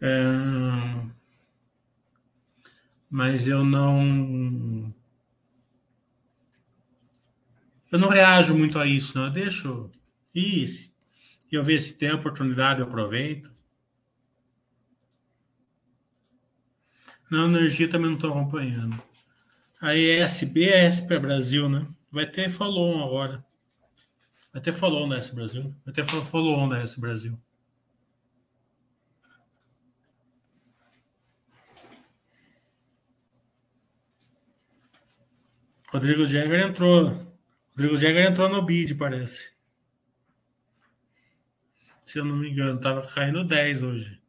É, 0.00 0.08
mas 3.10 3.46
eu 3.46 3.62
não. 3.62 4.94
Eu 7.92 7.98
não 7.98 8.08
reajo 8.08 8.56
muito 8.56 8.78
a 8.78 8.86
isso, 8.86 9.18
não. 9.18 9.26
Eu 9.26 9.30
deixo. 9.30 9.90
E 10.34 10.64
eu 11.52 11.62
ver 11.62 11.78
se 11.78 11.92
tem 11.92 12.12
oportunidade, 12.12 12.80
eu 12.80 12.86
aproveito. 12.86 13.52
Na 17.30 17.44
energia 17.44 17.90
também 17.90 18.08
não 18.08 18.16
estou 18.16 18.30
acompanhando. 18.30 18.98
A 19.82 19.94
ESB 19.94 20.70
é 20.70 20.86
SP 20.88 21.18
Brasil, 21.18 21.68
né? 21.68 21.86
Vai 22.10 22.24
ter 22.24 22.48
follow 22.48 23.04
agora. 23.04 23.45
Até 24.56 24.72
falou 24.72 25.06
na 25.06 25.18
S 25.18 25.34
Brasil. 25.34 25.76
Até 25.84 26.02
falou 26.02 26.66
na 26.66 26.78
S 26.78 26.98
Brasil. 26.98 27.38
Rodrigo 35.92 36.24
Jäger 36.24 36.68
entrou. 36.68 37.36
Rodrigo 37.72 37.98
Jäger 37.98 38.30
entrou 38.30 38.48
no 38.48 38.64
bid, 38.64 38.94
parece. 38.94 39.54
Se 42.06 42.18
eu 42.18 42.24
não 42.24 42.36
me 42.36 42.48
engano, 42.48 42.76
estava 42.76 43.06
caindo 43.06 43.44
10 43.44 43.82
hoje. 43.82 44.22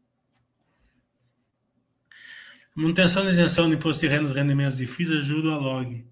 Manutenção 2.75 3.23
da 3.23 3.31
isenção 3.31 3.69
do 3.69 3.75
imposto 3.75 4.01
de 4.01 4.09
renda 4.09 4.33
rendimentos 4.33 4.77
de 4.77 4.85
FIIs 4.85 5.09
ajuda 5.09 5.53
a 5.53 5.57
log. 5.57 6.05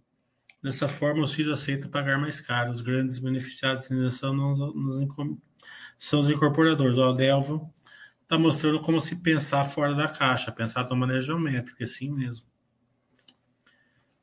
Dessa 0.66 0.88
forma, 0.88 1.24
o 1.24 1.28
CIS 1.28 1.48
aceita 1.48 1.88
pagar 1.88 2.18
mais 2.18 2.42
caro. 2.42 2.72
Os 2.72 2.82
grandes 2.82 3.20
beneficiados 3.20 3.88
da 3.88 3.96
isenção 3.98 4.56
são 6.00 6.20
os 6.20 6.28
incorporadores. 6.32 6.98
O 6.98 7.04
Adelvo 7.04 7.72
está 8.24 8.36
mostrando 8.36 8.82
como 8.82 9.00
se 9.00 9.16
pensar 9.16 9.64
fora 9.64 9.94
da 9.94 10.10
caixa, 10.10 10.52
pensar 10.52 10.82
de 10.82 10.90
uma 10.90 11.02
maneira 11.02 11.22
geométrica, 11.22 11.84
assim 11.84 12.10
mesmo. 12.10 12.48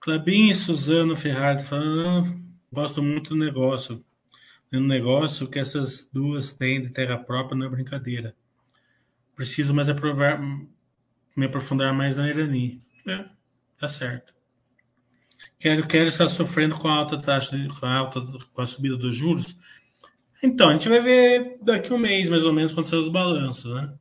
Clabin 0.01 0.51
e 0.51 0.55
Suzano 0.57 1.15
Ferrari 1.15 1.63
falando, 1.63 2.37
gosto 2.73 3.01
muito 3.01 3.31
do 3.31 3.37
negócio. 3.37 4.05
No 4.69 4.81
negócio 4.81 5.47
que 5.47 5.61
essas 5.61 6.11
duas 6.13 6.53
têm 6.53 6.83
de 6.83 6.91
terra 6.91 7.19
própria 7.19 7.57
não 7.57 7.67
é 7.67 7.71
brincadeira. 7.71 8.35
Preciso 9.37 9.73
mais 9.73 9.89
aprovar, 9.89 10.41
me 11.37 11.47
aprofundar 11.47 11.95
mais 11.95 12.17
na 12.17 12.29
Irani. 12.29 12.83
É, 13.07 13.27
tá 13.79 13.87
certo. 13.87 14.42
Quero, 15.63 15.87
quero 15.87 16.09
estar 16.09 16.27
sofrendo 16.27 16.77
com 16.77 16.89
a 16.89 16.95
alta 16.95 17.17
taxa, 17.17 17.57
com 17.79 17.87
a, 17.87 17.95
alta, 17.95 18.21
com 18.53 18.63
a 18.63 18.67
subida 18.67 18.97
dos 18.97 19.15
juros. 19.15 19.57
Então, 20.43 20.69
a 20.69 20.73
gente 20.73 20.89
vai 20.89 21.01
ver 21.01 21.59
daqui 21.63 21.93
um 21.93 21.99
mês, 21.99 22.29
mais 22.29 22.45
ou 22.45 22.53
menos, 22.53 22.73
quando 22.73 22.87
sair 22.87 22.99
os 22.99 23.09
balanços, 23.09 23.73
né? 23.73 23.95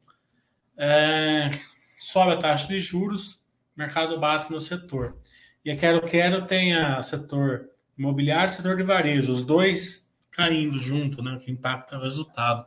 É, 0.75 1.51
sobe 1.99 2.31
a 2.31 2.37
taxa 2.37 2.67
de 2.67 2.79
juros, 2.79 3.39
mercado 3.77 4.19
bate 4.19 4.51
no 4.51 4.59
setor. 4.59 5.19
E 5.63 5.69
a 5.69 5.77
Quero 5.77 6.01
Quero 6.01 6.47
tem 6.47 6.75
a 6.75 6.99
setor 7.03 7.69
imobiliário 7.95 8.49
e 8.49 8.55
setor 8.55 8.75
de 8.75 8.81
varejo, 8.81 9.31
os 9.31 9.45
dois 9.45 10.11
caindo 10.31 10.79
junto, 10.79 11.21
né? 11.21 11.37
Que 11.37 11.51
impacta 11.51 11.95
o 11.95 12.01
resultado. 12.01 12.65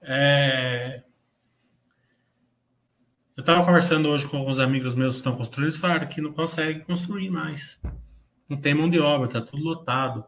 É, 0.00 1.02
eu 3.42 3.44
estava 3.44 3.66
conversando 3.66 4.08
hoje 4.08 4.24
com 4.28 4.36
alguns 4.36 4.60
amigos 4.60 4.94
meus 4.94 5.14
que 5.14 5.18
estão 5.18 5.34
construindo, 5.34 5.70
eles 5.70 5.76
falaram 5.76 6.06
que 6.06 6.20
não 6.20 6.32
consegue 6.32 6.84
construir 6.84 7.28
mais. 7.28 7.82
Não 8.48 8.56
tem 8.56 8.72
mão 8.72 8.88
de 8.88 9.00
obra, 9.00 9.26
está 9.26 9.40
tudo 9.40 9.64
lotado. 9.64 10.24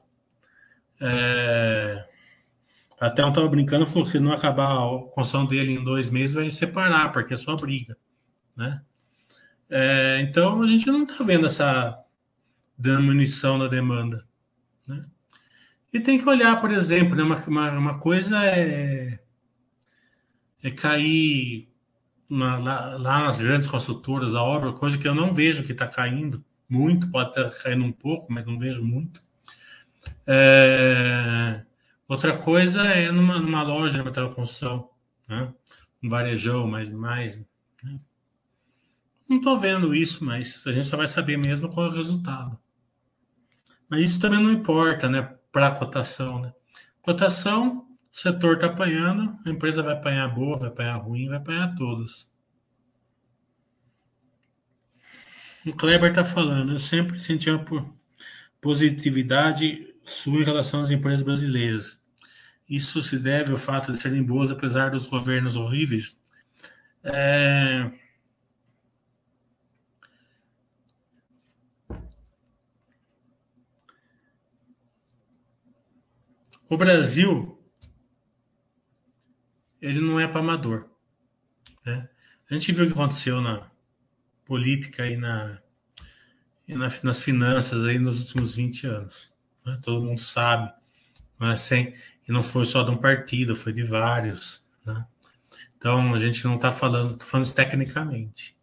É... 1.00 2.08
Até 2.98 3.24
um 3.24 3.28
estava 3.28 3.46
brincando, 3.46 3.86
falou 3.86 4.04
que 4.04 4.10
se 4.10 4.18
não 4.18 4.32
acabar 4.32 4.72
a 4.72 4.98
construção 5.12 5.46
dele 5.46 5.74
em 5.74 5.84
dois 5.84 6.10
meses, 6.10 6.34
vai 6.34 6.50
separar, 6.50 7.12
porque 7.12 7.34
é 7.34 7.36
só 7.36 7.54
briga. 7.54 7.96
Né? 8.56 8.82
É... 9.70 10.20
Então 10.20 10.60
a 10.60 10.66
gente 10.66 10.86
não 10.88 11.04
está 11.04 11.22
vendo 11.22 11.46
essa 11.46 11.96
diminuição 12.76 13.60
da 13.60 13.68
demanda. 13.68 14.26
Né? 14.88 15.06
E 15.92 16.00
tem 16.00 16.18
que 16.18 16.28
olhar, 16.28 16.60
por 16.60 16.72
exemplo, 16.72 17.14
né? 17.14 17.22
uma, 17.22 17.36
uma, 17.46 17.70
uma 17.78 17.98
coisa 18.00 18.44
é, 18.44 19.20
é 20.64 20.70
cair 20.72 21.72
na, 22.28 22.58
lá, 22.58 22.96
lá, 22.96 23.24
nas 23.24 23.36
grandes 23.36 23.68
construtoras 23.68 24.34
a 24.34 24.42
obra, 24.42 24.72
coisa 24.72 24.98
que 24.98 25.06
eu 25.06 25.14
não 25.14 25.32
vejo 25.32 25.64
que 25.64 25.72
está 25.72 25.86
caindo 25.86 26.44
muito, 26.68 27.10
pode 27.10 27.30
estar 27.30 27.50
caindo 27.62 27.84
um 27.84 27.92
pouco, 27.92 28.32
mas 28.32 28.46
não 28.46 28.58
vejo 28.58 28.84
muito. 28.84 29.22
É... 30.26 31.62
Outra 32.08 32.36
coisa 32.36 32.82
é 32.82 33.10
numa, 33.10 33.38
numa 33.38 33.62
loja 33.62 34.02
de 34.02 34.34
construção, 34.34 34.90
né? 35.28 35.52
um 36.02 36.08
varejão, 36.08 36.66
mais 36.66 36.90
mais. 36.90 37.38
Né? 37.82 37.98
Não 39.28 39.38
estou 39.38 39.56
vendo 39.56 39.94
isso, 39.94 40.24
mas 40.24 40.66
a 40.66 40.72
gente 40.72 40.86
só 40.86 40.96
vai 40.96 41.06
saber 41.06 41.38
mesmo 41.38 41.68
qual 41.68 41.86
é 41.86 41.88
o 41.88 41.94
resultado. 41.94 42.58
Mas 43.88 44.02
isso 44.02 44.20
também 44.20 44.42
não 44.42 44.52
importa, 44.52 45.08
né? 45.08 45.22
Para 45.50 45.68
a 45.68 45.74
cotação, 45.74 46.40
né? 46.40 46.52
Cotação 47.00 47.86
o 48.14 48.16
setor 48.16 48.54
está 48.54 48.66
apanhando, 48.68 49.36
a 49.44 49.50
empresa 49.50 49.82
vai 49.82 49.94
apanhar 49.94 50.28
boa, 50.28 50.56
vai 50.58 50.68
apanhar 50.68 50.96
ruim, 50.98 51.26
vai 51.28 51.36
apanhar 51.38 51.74
todas. 51.74 52.30
O 55.66 55.72
Kleber 55.72 56.10
está 56.10 56.22
falando, 56.22 56.72
eu 56.74 56.78
sempre 56.78 57.18
senti 57.18 57.50
uma 57.50 57.64
positividade 58.60 59.94
sua 60.04 60.40
em 60.40 60.44
relação 60.44 60.82
às 60.82 60.90
empresas 60.90 61.22
brasileiras. 61.22 62.00
isso 62.68 63.02
se 63.02 63.18
deve 63.18 63.52
ao 63.52 63.58
fato 63.58 63.92
de 63.92 63.98
serem 64.00 64.22
boas 64.22 64.50
apesar 64.50 64.90
dos 64.90 65.06
governos 65.06 65.56
horríveis. 65.56 66.18
É... 67.04 67.90
O 76.68 76.76
Brasil, 76.76 77.53
ele 79.85 80.01
não 80.01 80.18
é 80.18 80.26
para 80.26 80.41
amador. 80.41 80.89
Né? 81.85 82.09
A 82.51 82.55
gente 82.55 82.72
viu 82.72 82.85
o 82.85 82.87
que 82.87 82.95
aconteceu 82.95 83.41
na 83.41 83.70
política 84.45 85.07
e, 85.07 85.16
na, 85.16 85.59
e 86.66 86.74
na, 86.74 86.89
nas 87.03 87.22
finanças 87.22 87.85
aí 87.85 87.99
nos 87.99 88.20
últimos 88.20 88.55
20 88.55 88.87
anos. 88.87 89.35
Né? 89.64 89.78
Todo 89.82 90.05
mundo 90.05 90.20
sabe. 90.20 90.72
Não 91.39 91.51
é 91.51 91.57
sem, 91.57 91.95
e 92.26 92.32
não 92.32 92.43
foi 92.43 92.64
só 92.64 92.82
de 92.82 92.91
um 92.91 92.97
partido, 92.97 93.55
foi 93.55 93.72
de 93.72 93.82
vários. 93.82 94.66
Né? 94.85 95.07
Então 95.76 96.14
a 96.14 96.18
gente 96.18 96.45
não 96.45 96.57
está 96.57 96.72
falando, 96.72 97.16
tô 97.16 97.24
falando 97.24 97.53
tecnicamente. 97.53 98.57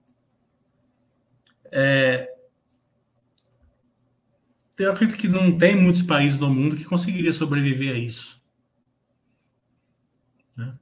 É, 1.71 2.27
eu 4.77 4.91
acredito 4.91 5.17
que 5.17 5.27
não 5.27 5.55
tem 5.55 5.75
muitos 5.75 6.01
países 6.01 6.39
no 6.39 6.49
mundo 6.49 6.75
que 6.75 6.83
conseguiria 6.83 7.31
sobreviver 7.31 7.93
a 7.93 7.97
isso. 7.97 8.41
Né? 10.55 10.73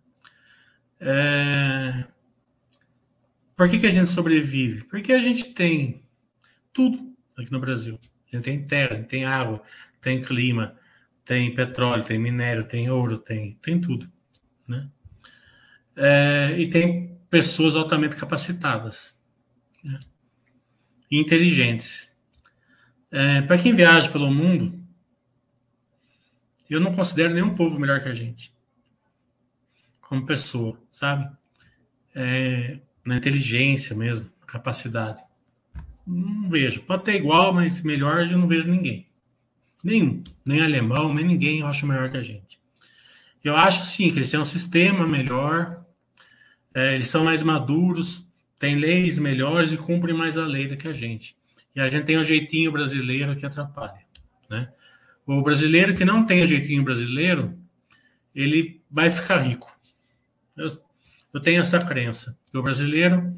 É, 1.00 2.06
por 3.56 3.70
que, 3.70 3.80
que 3.80 3.88
a 3.88 3.92
gente 3.92 4.10
sobrevive? 4.10 4.86
Porque 4.86 5.14
a 5.14 5.20
gente 5.20 5.54
tem 5.54 6.04
tudo 6.74 7.16
aqui 7.38 7.52
no 7.52 7.60
Brasil. 7.60 8.00
A 8.32 8.36
gente 8.36 8.46
tem 8.46 8.66
terra, 8.66 8.92
a 8.92 8.96
gente 8.96 9.08
tem 9.08 9.26
água, 9.26 9.62
tem 10.02 10.22
clima, 10.22 10.78
tem 11.26 11.54
petróleo, 11.54 12.04
tem 12.04 12.20
minério, 12.20 12.64
tem 12.64 12.90
ouro, 12.90 13.18
tem, 13.18 13.58
tem 13.62 13.80
tudo. 13.80 14.10
Né? 14.68 14.90
É, 15.96 16.56
e 16.58 16.70
tem 16.70 17.20
pessoas 17.30 17.76
altamente 17.76 18.16
capacitadas 18.16 19.20
né? 19.84 20.00
e 21.12 21.20
inteligentes. 21.20 22.12
É, 23.12 23.42
Para 23.42 23.58
quem 23.58 23.74
viaja 23.74 24.10
pelo 24.12 24.32
mundo, 24.32 24.80
eu 26.70 26.80
não 26.80 26.94
considero 26.94 27.34
nenhum 27.34 27.56
povo 27.56 27.80
melhor 27.80 28.00
que 28.00 28.08
a 28.08 28.14
gente, 28.14 28.54
como 30.10 30.26
pessoa, 30.26 30.76
sabe? 30.92 31.30
É, 32.16 32.80
na 33.06 33.18
inteligência 33.18 33.96
mesmo, 33.96 34.28
capacidade. 34.48 35.22
Não 36.06 36.50
vejo. 36.50 36.82
Pode 36.82 37.04
ter 37.04 37.14
igual, 37.14 37.54
mas 37.54 37.84
melhor 37.84 38.26
eu 38.26 38.38
não 38.40 38.48
vejo 38.48 38.68
ninguém. 38.68 39.08
Nenhum. 39.84 40.24
Nem 40.44 40.62
alemão, 40.62 41.14
nem 41.14 41.24
ninguém 41.24 41.60
eu 41.60 41.68
acho 41.68 41.86
melhor 41.86 42.10
que 42.10 42.18
a 42.18 42.24
gente. 42.24 42.60
Eu 43.44 43.56
acho 43.56 43.86
sim 43.86 44.10
que 44.10 44.18
eles 44.18 44.32
têm 44.32 44.40
um 44.40 44.46
sistema 44.46 45.08
melhor, 45.08 45.86
é, 46.74 46.96
eles 46.96 47.08
são 47.08 47.24
mais 47.24 47.44
maduros, 47.44 48.28
têm 48.60 48.76
leis 48.76 49.20
melhores 49.20 49.72
e 49.72 49.78
cumprem 49.78 50.18
mais 50.18 50.40
a 50.40 50.46
lei 50.46 50.68
do 50.68 50.76
que 50.76 50.88
a 50.88 50.94
gente. 50.94 51.38
E 51.76 51.80
a 51.80 51.88
gente 51.88 52.06
tem 52.06 52.18
o 52.18 52.22
um 52.22 52.24
jeitinho 52.24 52.72
brasileiro 52.72 53.36
que 53.36 53.46
atrapalha. 53.46 54.02
Né? 54.50 54.70
O 55.24 55.44
brasileiro 55.44 55.96
que 55.96 56.04
não 56.04 56.26
tem 56.26 56.42
o 56.42 56.48
jeitinho 56.48 56.84
brasileiro, 56.84 57.56
ele 58.34 58.82
vai 58.90 59.12
ficar 59.12 59.38
rico. 59.38 59.79
Eu, 60.60 60.68
eu 61.34 61.40
tenho 61.40 61.62
essa 61.62 61.80
crença. 61.80 62.38
O 62.54 62.62
brasileiro 62.62 63.36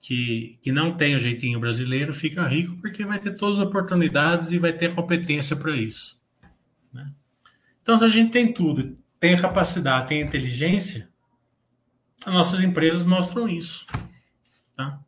que, 0.00 0.58
que 0.60 0.70
não 0.70 0.94
tem 0.94 1.16
o 1.16 1.18
jeitinho 1.18 1.58
brasileiro 1.58 2.12
fica 2.12 2.46
rico 2.46 2.76
porque 2.76 3.06
vai 3.06 3.18
ter 3.18 3.36
todas 3.36 3.58
as 3.58 3.66
oportunidades 3.66 4.52
e 4.52 4.58
vai 4.58 4.72
ter 4.72 4.94
competência 4.94 5.56
para 5.56 5.74
isso. 5.74 6.20
Né? 6.92 7.10
Então, 7.82 7.96
se 7.96 8.04
a 8.04 8.08
gente 8.08 8.30
tem 8.30 8.52
tudo, 8.52 8.98
tem 9.18 9.34
capacidade, 9.36 10.08
tem 10.08 10.20
inteligência, 10.20 11.08
as 12.26 12.34
nossas 12.34 12.62
empresas 12.62 13.06
mostram 13.06 13.48
isso. 13.48 13.86
Tá? 14.76 15.00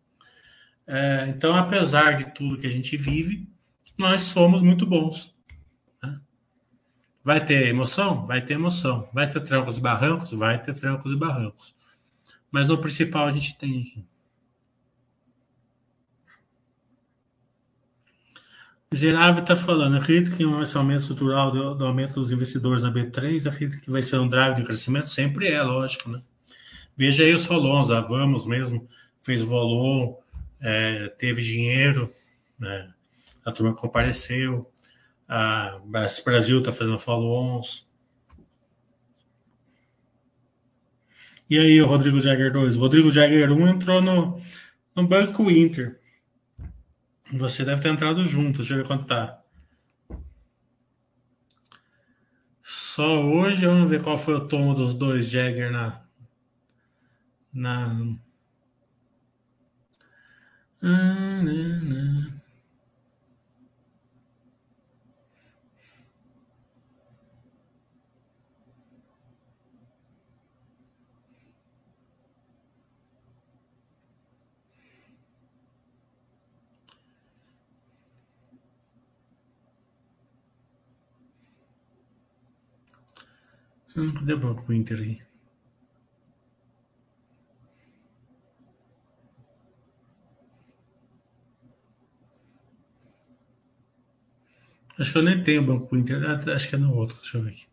É, 0.87 1.27
então, 1.29 1.55
apesar 1.55 2.17
de 2.17 2.35
tudo 2.35 2.59
que 2.59 2.67
a 2.67 2.73
gente 2.73 2.97
vive, 2.97 3.47
nós 3.99 4.23
somos 4.23 4.63
muito 4.63 4.87
bons. 4.87 5.36
Vai 7.27 7.45
ter 7.45 7.67
emoção? 7.67 8.25
Vai 8.25 8.41
ter 8.41 8.55
emoção. 8.55 9.09
Vai 9.13 9.29
ter 9.29 9.41
trancos 9.41 9.79
e 9.79 9.81
barrancos? 9.81 10.31
Vai 10.31 10.63
ter 10.63 10.77
trancos 10.77 11.11
e 11.11 11.17
barrancos. 11.17 11.75
Mas 12.53 12.69
no 12.69 12.79
principal 12.79 13.27
a 13.27 13.31
gente 13.31 13.59
tem 13.59 13.81
aqui. 13.81 14.05
Gerave 18.93 19.41
está 19.41 19.57
falando, 19.57 19.97
acredito 19.97 20.37
que 20.37 20.47
um 20.47 20.63
aumento 20.77 21.01
estrutural 21.01 21.51
do, 21.51 21.75
do, 21.75 21.85
aumento 21.85 22.15
dos 22.15 22.31
investidores 22.31 22.85
na 22.85 22.93
B3, 22.93 23.49
acredito 23.49 23.83
que 23.83 23.91
vai 23.91 24.05
ser 24.05 24.21
um 24.21 24.29
drive 24.29 24.55
de 24.55 24.63
crescimento? 24.63 25.11
Sempre 25.11 25.49
é, 25.49 25.61
lógico, 25.61 26.09
né? 26.09 26.23
Veja 26.97 27.25
aí 27.25 27.35
os 27.35 27.45
folons, 27.45 27.91
a 27.91 28.01
Vamos 28.01 28.47
mesmo 28.47 28.89
fez 29.21 29.43
volon, 29.43 30.15
é, 30.61 31.09
teve 31.19 31.43
dinheiro, 31.43 32.09
né? 32.57 32.89
a 33.45 33.51
turma 33.51 33.75
compareceu, 33.75 34.71
a 35.29 35.81
Brasil 36.25 36.59
está 36.59 36.73
fazendo 36.73 36.99
follow-ons. 36.99 37.87
E 41.49 41.59
aí, 41.59 41.81
o 41.81 41.87
Rodrigo 41.87 42.19
Jagger 42.19 42.53
2? 42.53 42.77
O 42.77 42.81
Rodrigo 42.81 43.11
Jagger 43.11 43.53
1 43.53 43.69
entrou 43.69 44.03
no, 44.03 44.41
no 44.95 45.07
Banco 45.07 45.51
Inter. 45.51 46.01
Você 47.33 47.65
deve 47.65 47.83
ter 47.83 47.89
entrado 47.89 48.27
junto, 48.27 48.59
deixa 48.59 48.75
eu 48.75 48.79
ver 48.79 48.87
quanto 48.87 49.07
tá. 49.07 49.41
Só 52.63 53.23
hoje, 53.23 53.67
vamos 53.67 53.89
ver 53.91 54.03
qual 54.03 54.19
foi 54.19 54.35
o 54.35 54.49
tomo 54.49 54.75
dos 54.75 54.95
dois 54.95 55.31
Jagger 55.31 55.71
na. 55.71 56.03
Na. 57.53 58.17
Ah, 60.83 61.43
na, 61.43 61.81
na. 61.83 62.37
Banco 83.97 84.73
Inter 84.73 85.01
aí? 85.01 85.23
Acho 94.99 95.13
que 95.13 95.19
eu 95.19 95.23
nem 95.23 95.43
tenho 95.43 95.67
Banco 95.67 95.97
Inter. 95.97 96.23
Ah, 96.25 96.55
acho 96.55 96.69
que 96.69 96.75
é 96.75 96.79
no 96.79 96.95
outro. 96.95 97.17
Deixa 97.17 97.39
eu 97.39 97.43
ver 97.43 97.51
aqui. 97.51 97.67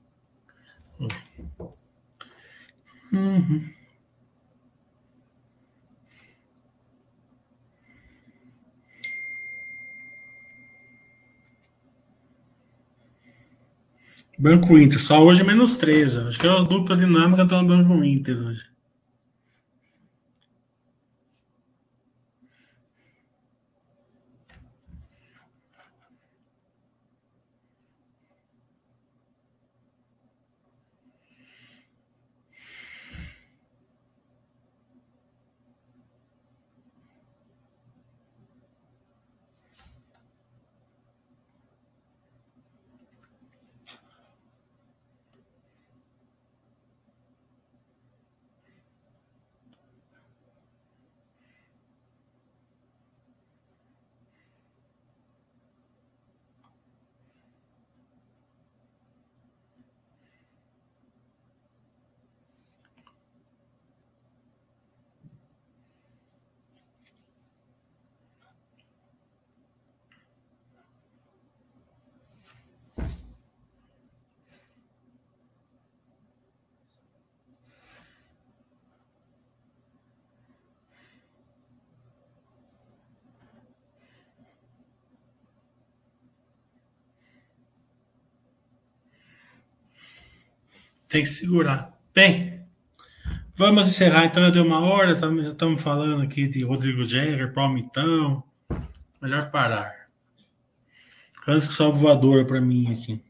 Uhum. 3.11 3.82
Banco 14.37 14.77
Inter, 14.77 14.99
só 15.01 15.23
hoje 15.23 15.43
menos 15.43 15.75
13. 15.75 16.19
Acho 16.19 16.39
que 16.39 16.47
é 16.47 16.49
a 16.49 16.61
dupla 16.63 16.97
dinâmica 16.97 17.43
está 17.43 17.61
no 17.61 17.67
Banco 17.67 18.03
Inter 18.03 18.37
hoje. 18.37 18.72
Tem 91.13 91.21
que 91.21 91.29
segurar. 91.29 91.95
Bem, 92.11 92.65
vamos 93.55 93.87
encerrar. 93.87 94.25
Então, 94.25 94.41
já 94.41 94.49
deu 94.49 94.65
uma 94.65 94.79
hora, 94.79 95.13
já 95.13 95.51
estamos 95.51 95.79
falando 95.79 96.23
aqui 96.23 96.47
de 96.47 96.63
Rodrigo 96.63 97.03
Jäger, 97.03 97.53
Palmitão. 97.53 98.43
Melhor 99.21 99.51
parar. 99.51 100.07
Antes 101.47 101.67
que 101.67 101.73
só 101.75 101.91
voador 101.91 102.47
para 102.47 102.59
mim 102.59 102.91
aqui. 102.91 103.23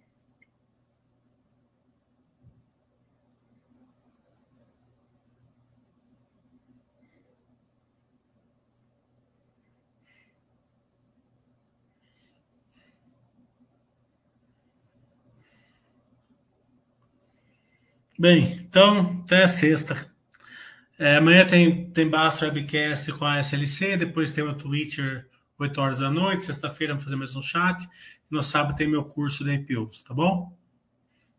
Bem, 18.18 18.44
então 18.70 19.22
até 19.24 19.48
sexta. 19.48 20.12
É, 21.00 21.18
amanhã 21.18 21.46
tem, 21.48 21.90
tem 21.92 22.08
Basta 22.10 22.46
Webcast 22.46 23.12
com 23.14 23.26
a 23.26 23.40
SLC, 23.40 23.98
depois 23.98 24.32
tem 24.32 24.44
o 24.44 24.56
Twitter 24.56 25.28
8 25.58 25.82
horas 25.82 26.00
da 26.00 26.12
noite, 26.12 26.46
sexta-feira 26.46 26.94
vamos 26.94 27.04
fazer 27.04 27.16
mais 27.16 27.36
um 27.36 27.42
chat, 27.42 27.88
no 28.30 28.44
sábado 28.44 28.76
tem 28.76 28.88
meu 28.88 29.04
curso 29.04 29.44
da 29.44 29.54
IPOs, 29.54 30.04
tá 30.04 30.14
bom? 30.14 30.56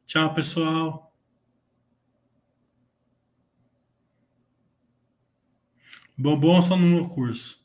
Tchau, 0.05 0.35
pessoal. 0.35 1.15
Bom, 6.19 6.39
bom 6.39 6.61
só 6.61 6.77
no 6.77 6.87
meu 6.87 7.09
curso. 7.09 7.64